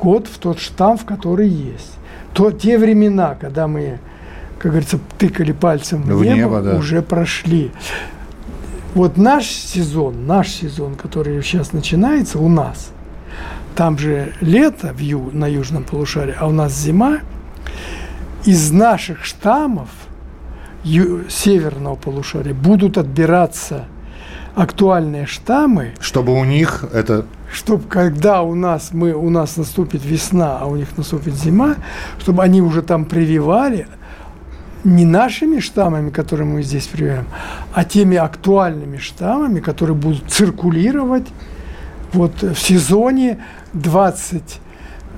[0.00, 1.92] год в тот штамм, в который есть.
[2.32, 3.98] То те времена, когда мы,
[4.58, 6.76] как говорится, тыкали пальцем в, В небо, небо, да.
[6.76, 7.70] уже прошли.
[8.94, 12.90] Вот наш сезон, наш сезон, который сейчас начинается у нас,
[13.74, 17.18] там же лето в ю, на южном полушарии, а у нас зима,
[18.46, 19.90] из наших штаммов
[21.28, 23.84] северного полушария будут отбираться
[24.54, 27.26] актуальные штаммы, Чтобы у них это...
[27.52, 31.76] чтобы когда у нас, мы, у нас наступит весна, а у них наступит зима,
[32.18, 33.86] чтобы они уже там прививали
[34.84, 37.26] не нашими штаммами, которые мы здесь прививаем,
[37.74, 41.26] а теми актуальными штаммами, которые будут циркулировать
[42.12, 43.38] вот в сезоне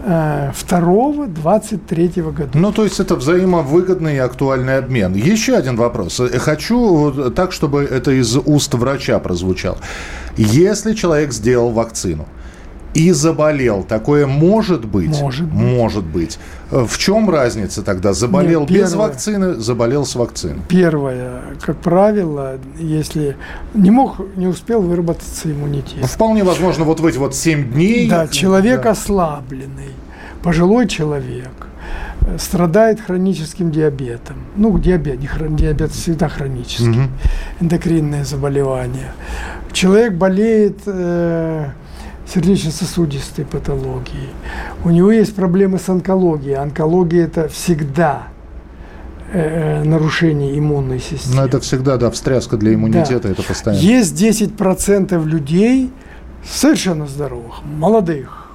[0.04, 2.50] 22-23 года.
[2.54, 5.14] Ну, то есть это взаимовыгодный и актуальный обмен.
[5.14, 6.20] Еще один вопрос.
[6.20, 9.78] Э, Хочу так, чтобы это из уст врача прозвучало.
[10.36, 12.26] Если человек сделал вакцину
[12.94, 15.08] и заболел, такое может быть?
[15.20, 15.54] Может быть.
[15.54, 16.38] Может быть.
[16.70, 18.12] В чем разница тогда?
[18.12, 19.08] Заболел Нет, без первое.
[19.08, 20.60] вакцины, заболел с вакциной.
[20.68, 23.36] Первое, как правило, если
[23.74, 26.04] не мог, не успел выработаться иммунитет.
[26.06, 28.08] Вполне возможно, вот в эти вот 7 дней...
[28.08, 28.90] Да, человек Да.
[28.92, 29.92] ослабленный,
[30.42, 31.50] пожилой человек,
[32.22, 34.36] э, страдает хроническим диабетом.
[34.56, 37.10] Ну, диабет, не хрон- диабет всегда хронический, Мгм.
[37.60, 39.12] эндокринное заболевание.
[39.72, 41.66] Человек болеет э,
[42.32, 44.28] сердечно-сосудистой патологией.
[44.84, 46.56] У него есть проблемы с онкологией.
[46.56, 48.28] Онкология– это всегда
[49.32, 51.36] э, э, нарушение иммунной системы.
[51.36, 53.30] Но это всегда, да, встряска для иммунитета, Да.
[53.30, 53.80] это постоянно.
[53.80, 55.90] Есть 10% людей
[56.44, 58.50] совершенно здоровых, молодых,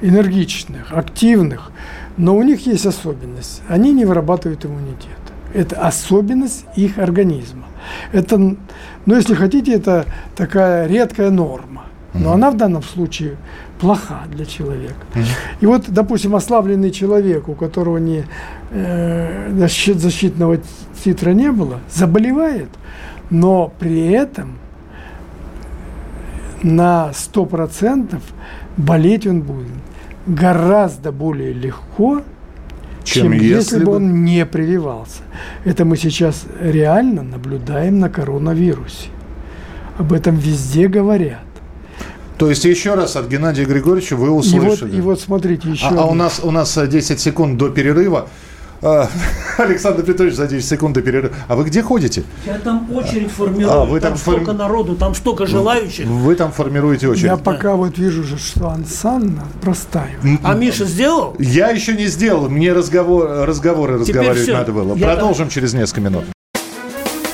[0.00, 1.72] энергичных, активных,
[2.16, 3.62] но у них есть особенность.
[3.68, 5.08] Они не вырабатывают иммунитет.
[5.52, 7.64] Это особенность их организма.
[8.12, 8.56] Это, ну,
[9.06, 10.04] если хотите, это
[10.36, 11.86] такая редкая норма.
[12.14, 13.36] Но она в данном случае
[13.80, 15.00] плоха для человека.
[15.60, 18.24] И вот, допустим, ослабленный человек, у которого не,
[18.72, 20.58] э, защит- защитного
[21.04, 22.68] титра не было, заболевает,
[23.30, 24.58] но при этом
[26.62, 28.20] на 100%
[28.76, 29.68] болеть он будет
[30.26, 32.22] гораздо более легко,
[33.04, 35.22] чем, чем если, если бы- он не прививался.
[35.64, 39.08] Это мы сейчас реально наблюдаем на коронавирусе.
[39.98, 41.40] Об этом везде говорят.
[42.40, 44.96] То есть еще раз от Геннадия Григорьевича вы И вот, услышали.
[44.96, 45.86] и вот смотрите, еще.
[45.86, 48.28] а, а у нас у нас э, 10 секунд до перерыва.
[48.82, 49.08] А,
[49.58, 51.34] Александр Петрович за 10 секунд до перерыва.
[51.48, 52.24] А вы где ходите?
[52.46, 56.06] Я там очередь формирую, А, вы там, там столько форми- народу, там столько желающих.
[56.06, 57.26] Вы там формируете очередь.
[57.26, 60.12] Я пока вот вижу, же, что Ансанна простая.
[60.42, 61.36] А Миша сделал?
[61.38, 62.48] Я еще не сделал.
[62.48, 64.52] Мне разговор, разговоры Теперь разговаривать всё.
[64.54, 64.94] надо было.
[64.96, 66.24] Я Продолжим через несколько минут.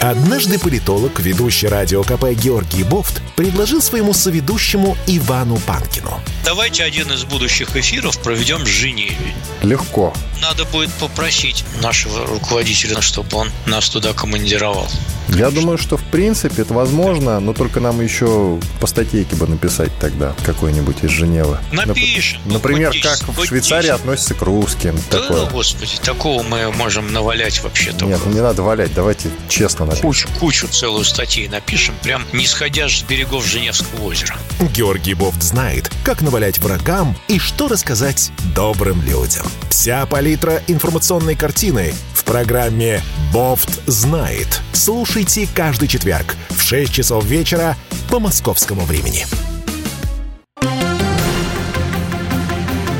[0.00, 6.20] Однажды политолог, ведущий радио КП Георгий Бофт, предложил своему соведущему Ивану Панкину.
[6.44, 9.16] Давайте один из будущих эфиров проведем с Женеве.
[9.62, 10.12] Легко.
[10.40, 14.86] Надо будет попросить нашего руководителя, чтобы он нас туда командировал.
[15.28, 19.90] Я думаю, что в принципе это возможно, но только нам еще по статейке бы написать
[19.98, 21.58] тогда какой-нибудь из Женевы.
[21.72, 22.40] Нап- Напишем.
[22.44, 23.94] Ну, Например, хоть как 10, в Швейцарии 10.
[24.00, 24.94] относятся к русским.
[25.10, 25.46] Да, Такое.
[25.46, 28.06] господи, такого мы можем навалять вообще только.
[28.06, 30.02] Нет, ну не надо валять, давайте честно напишем.
[30.02, 34.36] Кучу, кучу целую статей напишем, прям не сходя с берегов Женевского озера.
[34.74, 39.46] Георгий Бофт знает, как навалять врагам и что рассказать добрым людям.
[39.70, 44.60] Вся палитра информационной картины в программе «Бофт знает».
[44.72, 47.76] Слушайте каждый четверг в 6 часов вечера
[48.10, 49.26] по московскому времени.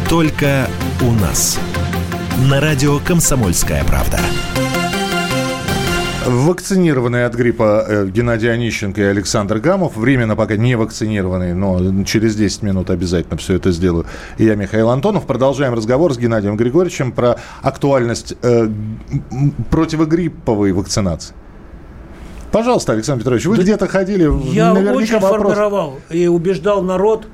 [0.09, 0.71] Только
[1.01, 1.59] у нас.
[2.39, 4.21] На радио «Комсомольская правда».
[6.27, 9.97] Вакцинированные от гриппа э, Геннадий Онищенко и Александр Гамов.
[9.97, 14.07] Временно пока не вакцинированные, но через 10 минут обязательно все это сделаю.
[14.37, 15.25] И я, Михаил Антонов.
[15.27, 18.69] Продолжаем разговор с Геннадием Григорьевичем про актуальность э,
[19.71, 21.35] противогрипповой вакцинации.
[22.51, 25.53] Пожалуйста, Александр Петрович, вы где-то ходили, Я наверняка очень вопрос.
[25.53, 27.29] формировал и убеждал народ.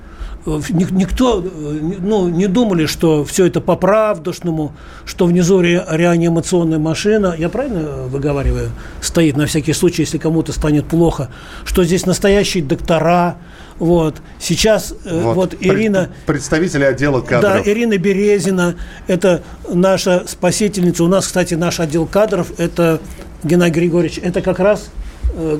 [0.44, 4.72] Э, ник- Никто, э, ну, не думали, что все это по-правдушному,
[5.04, 8.70] что внизу ре- реанимационная машина, я правильно выговариваю,
[9.00, 11.28] стоит на всякий случай, если кому-то станет плохо,
[11.64, 13.36] что здесь настоящие доктора,
[13.78, 14.16] вот.
[14.40, 16.08] Сейчас э, вот, пред- Ирина...
[16.26, 17.66] Представители отдела Да, кадров.
[17.68, 18.74] Ирина Березина,
[19.06, 21.04] это наша спасительница.
[21.04, 23.00] У нас, кстати, наш отдел кадров, это
[23.44, 25.01] Геннадий Григорьевич, это как раз, э,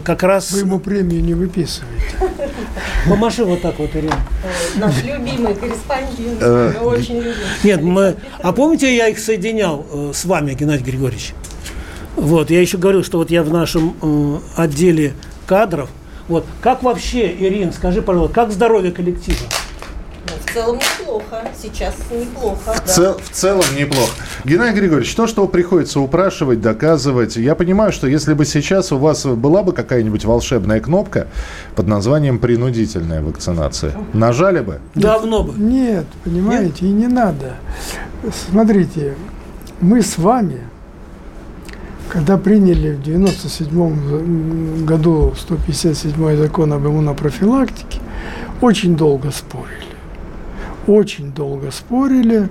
[0.05, 0.53] как раз...
[0.53, 2.17] Вы ему премию не выписываете.
[3.09, 4.21] Помаши вот так вот, Ирина.
[4.77, 6.39] Наш любимый корреспондент.
[6.41, 7.35] Э, Мы очень любим.
[7.65, 8.17] Нет, мы...
[8.41, 11.35] А помните, я их соединял э, с вами, Геннадий Григорьевич?
[12.17, 15.15] Вот, я еще говорил, что вот я в нашем э, отделе
[15.47, 15.89] кадров.
[16.29, 19.39] Вот, как вообще, Ирин, скажи, пожалуйста, как здоровье коллектива?
[20.53, 21.49] В целом неплохо.
[21.63, 22.75] Сейчас неплохо.
[22.75, 24.13] В, цел- в целом неплохо.
[24.45, 29.25] Геннадий Григорьевич, то, что приходится упрашивать, доказывать, я понимаю, что если бы сейчас у вас
[29.25, 31.29] была бы какая-нибудь волшебная кнопка
[31.75, 34.81] под названием «принудительная вакцинация», нажали бы?
[34.95, 35.55] Давно бы.
[35.59, 37.55] Нет, понимаете, и не надо.
[38.51, 39.15] Смотрите,
[39.81, 40.61] мы с вами,
[42.11, 48.01] когда приняли в 97 году 157 закон об иммунопрофилактике,
[48.61, 49.87] очень долго спорили.
[50.87, 52.49] Очень долго спорили.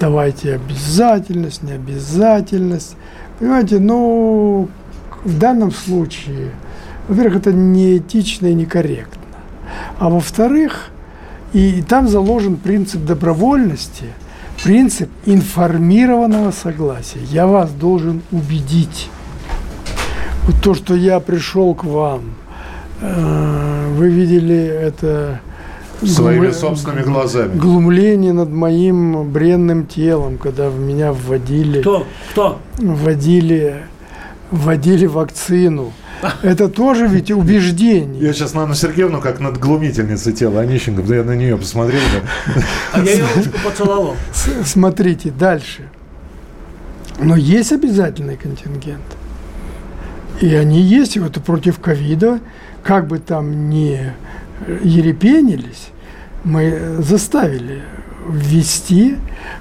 [0.00, 2.96] Давайте обязательность, не обязательность.
[3.38, 4.68] Понимаете, ну,
[5.24, 6.50] в данном случае,
[7.08, 9.22] во-первых, это неэтично и некорректно.
[9.98, 10.90] А во-вторых,
[11.52, 14.06] и там заложен принцип добровольности,
[14.62, 17.20] принцип информированного согласия.
[17.30, 19.08] Я вас должен убедить.
[20.44, 22.34] Вот то, что я пришел к вам,
[23.00, 25.40] э, вы видели это
[26.06, 27.56] Своими глум- собственными глазами.
[27.58, 32.06] глумление над моим бренным телом, когда в меня вводили, Кто?
[32.32, 32.58] Кто?
[32.78, 33.76] вводили,
[34.50, 35.92] вводили вакцину.
[36.42, 38.22] Это тоже ведь убеждение.
[38.22, 42.00] Я сейчас на Анну Сергеевну как над глумительницей тела Онищенко, да я на нее посмотрел.
[42.14, 42.62] да.
[42.92, 44.16] А я ее ручку поцеловал.
[44.64, 45.88] Смотрите дальше.
[47.20, 49.02] Но есть обязательный контингент.
[50.40, 52.40] И они есть, и вот и против ковида,
[52.82, 54.00] как бы там ни
[54.66, 55.88] э, ерепенились,
[56.44, 57.82] мы заставили
[58.28, 59.16] ввести,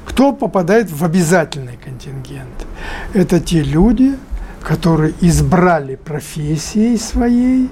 [0.06, 2.68] кто попадает в обязательный контингент.
[3.14, 4.16] Это те люди,
[4.62, 7.70] которые избрали профессией своей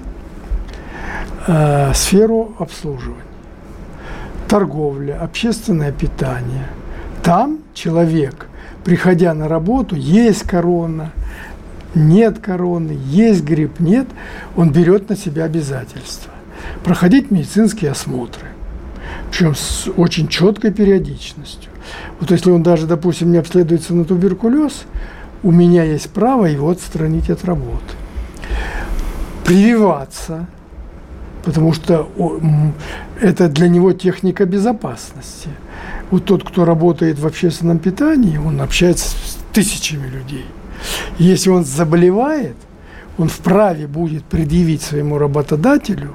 [1.46, 3.22] э, сферу обслуживания
[4.52, 6.66] торговля, общественное питание.
[7.22, 8.48] Там человек,
[8.84, 11.12] приходя на работу, есть корона,
[11.94, 14.06] нет короны, есть грипп, нет,
[14.54, 16.32] он берет на себя обязательства.
[16.84, 18.48] Проходить медицинские осмотры,
[19.32, 21.70] причем с очень четкой периодичностью.
[22.20, 24.84] Вот если он даже, допустим, не обследуется на туберкулез,
[25.42, 27.94] у меня есть право его отстранить от работы.
[29.46, 30.46] Прививаться,
[31.44, 32.10] потому что
[33.22, 35.48] это для него техника безопасности.
[36.10, 40.44] Вот тот, кто работает в общественном питании, он общается с тысячами людей.
[41.18, 42.56] Если он заболевает,
[43.16, 46.12] он вправе будет предъявить своему работодателю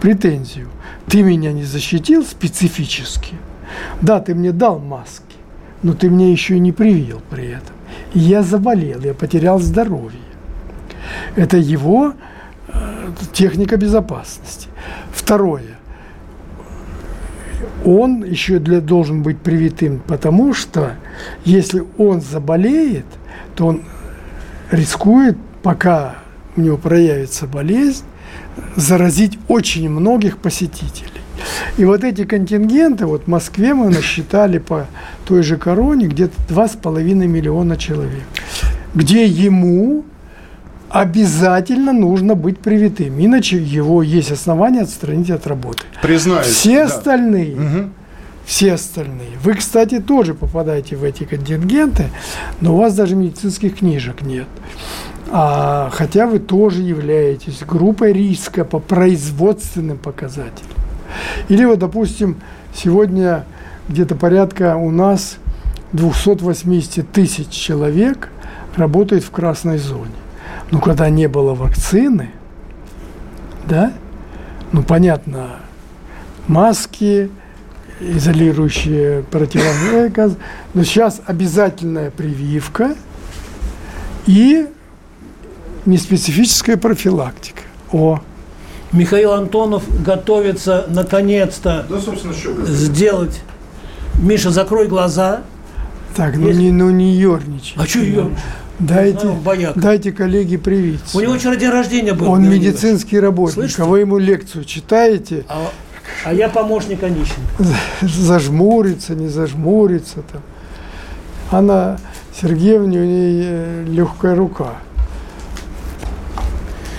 [0.00, 0.68] претензию.
[1.08, 3.34] Ты меня не защитил специфически.
[4.00, 5.36] Да, ты мне дал маски,
[5.82, 7.74] но ты мне еще и не привил при этом.
[8.14, 10.20] И я заболел, я потерял здоровье.
[11.36, 12.14] Это его
[12.68, 14.68] э, техника безопасности.
[15.12, 15.78] Второе.
[17.84, 20.92] Он еще для, должен быть привитым, потому что
[21.44, 23.06] если он заболеет,
[23.54, 23.82] то он
[24.70, 26.16] рискует, пока
[26.56, 28.04] у него проявится болезнь,
[28.76, 31.10] заразить очень многих посетителей.
[31.76, 34.86] И вот эти контингенты, вот в Москве мы насчитали по
[35.26, 38.22] той же короне где-то 2,5 миллиона человек,
[38.94, 40.04] где ему
[40.94, 45.82] обязательно нужно быть привитым, иначе его есть основания отстранить от работы.
[46.00, 46.46] Признаюсь.
[46.46, 46.84] Все да.
[46.84, 47.90] остальные, угу.
[48.46, 49.30] все остальные.
[49.42, 52.10] Вы, кстати, тоже попадаете в эти контингенты,
[52.60, 54.46] но у вас даже медицинских книжек нет.
[55.30, 60.70] А, хотя вы тоже являетесь группой риска по производственным показателям.
[61.48, 62.36] Или вот, допустим,
[62.74, 63.44] сегодня
[63.88, 65.36] где-то порядка у нас
[65.92, 68.30] 280 тысяч человек
[68.76, 70.10] работает в красной зоне.
[70.70, 72.30] Но когда не было вакцины,
[73.66, 73.92] да,
[74.72, 75.60] ну понятно,
[76.48, 77.30] маски,
[78.00, 80.32] изолирующие противогазы, газ,
[80.74, 82.96] но сейчас обязательная прививка
[84.26, 84.66] и
[85.86, 87.62] неспецифическая профилактика.
[87.92, 88.20] О,
[88.94, 93.40] Михаил Антонов готовится наконец-то да, сделать.
[94.20, 95.42] Миша, закрой глаза.
[96.16, 96.60] Так, ну, Есть...
[96.60, 97.74] не, ну не ерничай.
[97.76, 98.38] А что ерничать?
[98.78, 99.28] Дайте,
[99.76, 101.16] дайте коллеге привиться.
[101.16, 102.30] У него вчера день рождения был.
[102.30, 103.82] Он медицинский работник, Слышите?
[103.82, 105.44] а вы ему лекцию читаете.
[105.48, 105.70] А,
[106.24, 107.64] а я помощник Онищенко.
[108.02, 110.22] Зажмурится, не зажмурится.
[110.32, 110.42] Там.
[111.50, 111.98] Она,
[112.40, 114.74] Сергеевна, у нее э, легкая рука.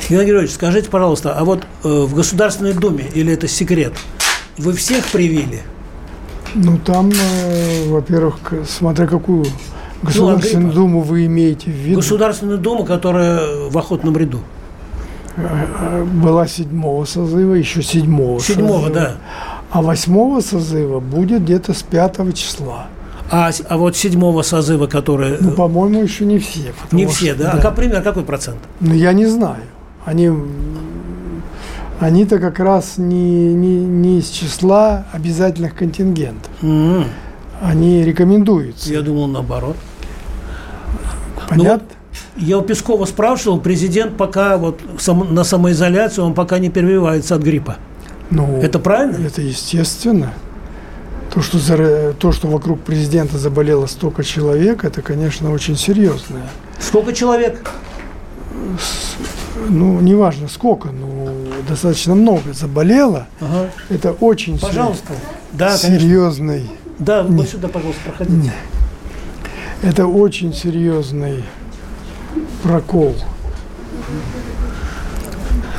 [0.10, 3.94] Геннадий Григорьевич, скажите, пожалуйста, а вот э, в Государственной Думе, или это секрет,
[4.58, 5.64] вы всех привили?
[6.54, 8.38] Ну, там, э, во-первых,
[8.68, 9.46] смотря какую
[10.04, 11.98] Государственную ну, Думу вы имеете в виду?
[11.98, 14.42] Государственную Думу, которая в охотном ряду.
[15.38, 18.94] Э, э, была седьмого созыва, еще седьмого Седьмого, созыва.
[18.94, 19.16] да.
[19.72, 22.88] А восьмого созыва будет где-то с пятого числа.
[23.32, 25.38] А, а вот седьмого созыва, который...
[25.42, 26.74] Ну, по-моему, еще не все.
[26.92, 27.46] Не все, да?
[27.46, 27.52] да?
[27.54, 28.60] А как, пример, какой процент?
[28.80, 29.64] Ну, я не знаю.
[30.06, 30.32] Они,
[32.00, 36.52] они-то как раз не, не, не из числа обязательных контингентов.
[36.62, 37.06] Mm-hmm.
[37.62, 38.94] Они рекомендуются.
[38.94, 39.76] Я думал наоборот.
[41.50, 41.88] Понятно?
[41.90, 47.42] Ну, я у Пескова спрашивал, президент пока вот на самоизоляцию, он пока не прививается от
[47.42, 47.78] гриппа.
[48.30, 49.26] Ну, это правильно?
[49.26, 50.34] Это естественно.
[51.34, 56.44] То что, за, то, что вокруг президента заболело столько человек, это, конечно, очень серьезное.
[56.80, 57.72] Сколько человек?
[59.70, 61.32] Ну, неважно сколько, но
[61.68, 63.28] достаточно много заболело.
[63.40, 63.70] Ага.
[63.90, 65.14] Это очень Пожалуйста.
[65.54, 66.60] Да, серьезный.
[66.62, 66.86] Конечно.
[67.00, 68.54] Да, вот сюда, пожалуйста, проходите.
[69.82, 71.44] Это очень серьезный
[72.64, 73.16] прокол.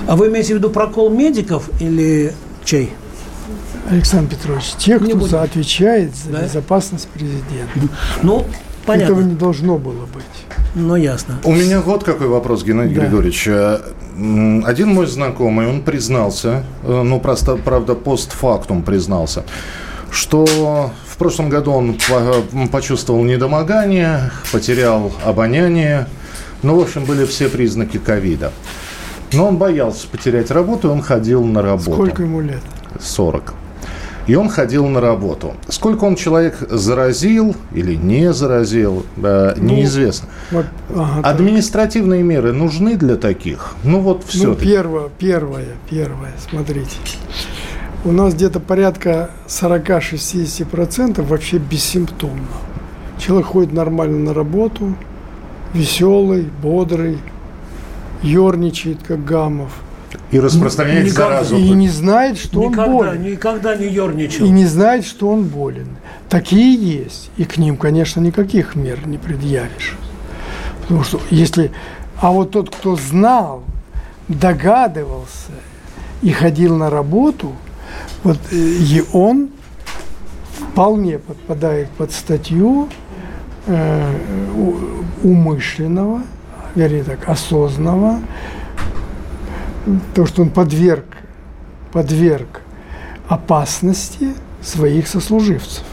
[0.07, 2.32] А вы имеете в виду прокол медиков или
[2.64, 2.93] чей?
[3.91, 6.43] Александр Петрович, тех, кто отвечает за да?
[6.43, 7.72] безопасность президента.
[8.22, 8.45] Ну,
[8.87, 9.12] понятно.
[9.12, 10.24] Этого не должно было быть.
[10.74, 11.39] Ну, ясно.
[11.45, 13.03] У меня вот какой вопрос, Геннадий да.
[13.03, 13.49] Григорьевич.
[13.49, 13.80] Э,
[14.64, 19.45] один мой знакомый, он признался, э, ну, просто, правда, постфактум признался,
[20.11, 21.97] что в прошлом году он
[22.68, 26.07] почувствовал недомогание, потерял обоняние.
[26.62, 28.53] Ну, в общем, были все признаки ковида.
[29.32, 31.93] Но он боялся потерять работу, и он ходил на работу.
[31.93, 32.61] Сколько ему лет?
[33.01, 33.55] 40.
[34.27, 35.55] И он ходил на работу.
[35.68, 40.29] Сколько он человек заразил или не заразил, э, неизвестно.
[40.51, 40.66] Ну, вот,
[41.01, 42.29] ага, Административные так.
[42.29, 43.77] меры нужны для таких?
[43.85, 44.49] Ну вот все.
[44.49, 46.97] Ну, первое, первое, первое, смотрите.
[48.05, 52.47] У нас где-то порядка 40-60% вообще бессимптомно.
[53.18, 54.95] Человек ходит нормально на работу,
[55.72, 57.18] веселый, бодрый,
[58.22, 59.70] ерничает, как Гамов–
[60.31, 61.57] и распространяет никогда, заразу.
[61.57, 63.22] И не знает, что никогда, он болен.
[63.22, 64.47] Никогда не ерничал.
[64.47, 65.89] И не знает, что он болен.
[66.29, 67.31] Такие есть.
[67.37, 69.97] И к ним, конечно, никаких мер не предъявишь.
[70.83, 71.70] Потому что если...
[72.20, 73.62] А вот тот, кто знал,
[74.29, 75.53] догадывался
[76.22, 77.53] и ходил на работу,
[78.24, 79.51] вот э, и он
[80.72, 82.89] вполне подпадает под статью
[83.66, 84.12] э,
[85.22, 86.22] умышленного,
[86.74, 88.20] вернее так, осознанного
[90.14, 91.07] то, что он подверг,
[91.93, 92.62] подверг
[93.28, 95.84] опасности своих сослуживцев.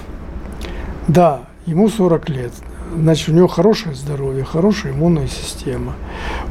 [1.07, 2.51] Да, ему 40 лет.
[2.95, 5.93] Значит, у него хорошее здоровье, хорошая иммунная система.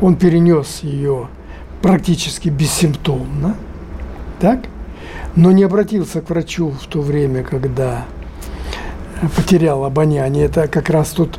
[0.01, 1.29] Он перенес ее
[1.81, 3.57] практически бессимптомно,
[4.41, 4.61] так?
[5.37, 8.07] Но не обратился к врачу в то время, когда
[9.37, 10.47] потерял обоняние.
[10.47, 11.39] Это как раз тот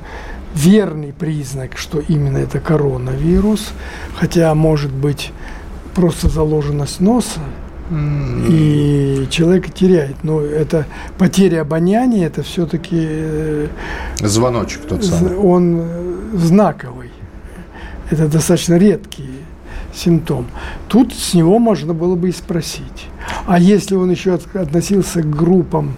[0.56, 3.72] верный признак, что именно это коронавирус,
[4.16, 5.32] хотя может быть
[5.94, 7.39] просто заложенность носа,
[7.91, 10.24] и человек теряет.
[10.24, 10.86] Но это
[11.18, 12.98] потеря обоняния, это все-таки...
[13.00, 13.68] Э,
[14.22, 15.36] Звоночек тот самый.
[15.36, 17.12] Он э, знаковый.
[18.10, 19.30] Это достаточно редкий
[19.94, 20.48] симптом.
[20.88, 23.10] Тут с него можно было бы и спросить.
[23.46, 25.96] А если он еще относился к группам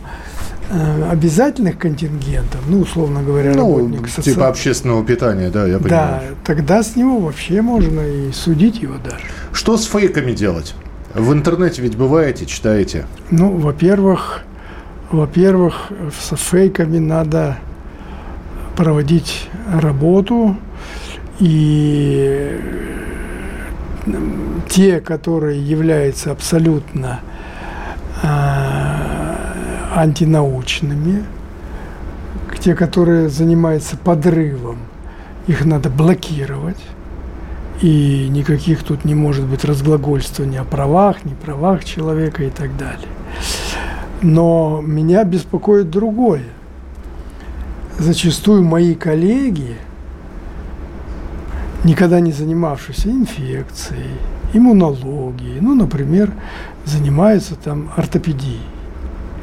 [1.12, 4.32] обязательных контингентов, ну, условно говоря, ну, работник соци...
[4.32, 6.22] типа общественного питания, да, я понимаю.
[6.22, 9.24] Да, тогда с него вообще можно и судить его даже.
[9.54, 10.74] Что с фейками делать?
[11.14, 13.06] В интернете ведь бываете, читаете?
[13.32, 14.42] Ну, во-первых,
[15.12, 17.58] во-первых, с фейками надо
[18.76, 20.58] проводить работу,
[21.40, 22.60] и
[24.70, 27.22] те, которые являются абсолютно
[28.24, 29.15] а,
[29.96, 31.24] антинаучными,
[32.60, 34.80] те, которые занимаются подрывом,
[35.48, 36.82] их надо блокировать.
[37.82, 43.08] И никаких тут не может быть разглагольствования о правах, не правах человека и так далее.
[44.22, 46.46] Но меня беспокоит другое.
[48.00, 49.76] Зачастую мои коллеги,
[51.84, 54.18] никогда не занимавшиеся инфекцией,
[54.54, 56.32] иммунологией, ну, например,
[56.86, 58.75] занимаются там ортопедией.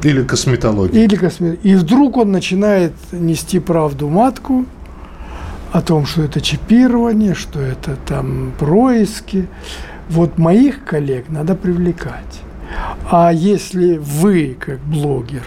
[0.03, 1.03] Или косметология.
[1.03, 1.57] Или косме...
[1.63, 4.65] И вдруг он начинает нести правду матку
[5.71, 9.47] о том, что это чипирование, что это там происки.
[10.09, 12.41] Вот моих коллег надо привлекать.
[13.09, 15.43] А если вы, как блогер,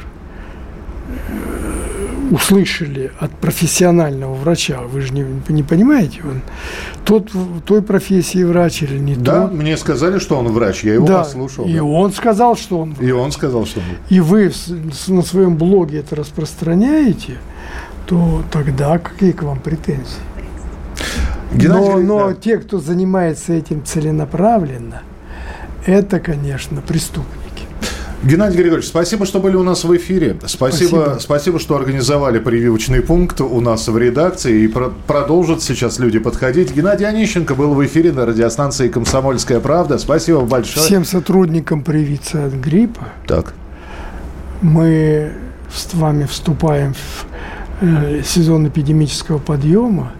[2.31, 6.43] услышали от профессионального врача, вы же не, не понимаете, он
[7.05, 7.31] тот
[7.65, 9.51] той профессии врач или не да, тот.
[9.51, 11.67] Да, мне сказали, что он врач, я его да, послушал.
[11.67, 11.85] И да.
[11.85, 13.09] он сказал, что он врач.
[13.09, 13.99] И он сказал, что он врач.
[14.11, 14.53] И вы
[15.09, 17.39] на своем блоге это распространяете,
[18.07, 20.21] то тогда какие к вам претензии?
[21.53, 22.35] Геннадий, но, но да.
[22.35, 25.03] те, кто занимается этим целенаправленно,
[25.87, 27.46] это, конечно, преступники.
[28.27, 30.37] Геннадий Григорьевич, спасибо, что были у нас в эфире.
[30.47, 34.65] Спасибо, спасибо, спасибо что организовали прививочный пункт у нас в редакции.
[34.65, 36.75] И про- продолжат сейчас люди подходить.
[36.75, 39.99] Геннадий Онищенко был в эфире на радиостанции «Комсомольская правда».
[39.99, 40.85] Спасибо большое.
[40.85, 43.07] Всем сотрудникам привиться от гриппа.
[43.29, 43.55] Так.
[44.61, 45.33] Мы
[45.73, 47.27] с вами вступаем в
[47.81, 50.13] э, сезон эпидемического подъема.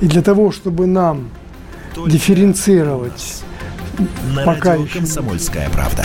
[0.00, 1.28] И для того, чтобы нам
[1.94, 3.42] Только дифференцировать
[4.34, 4.98] на пока радио еще...
[5.00, 6.04] «Комсомольская правда».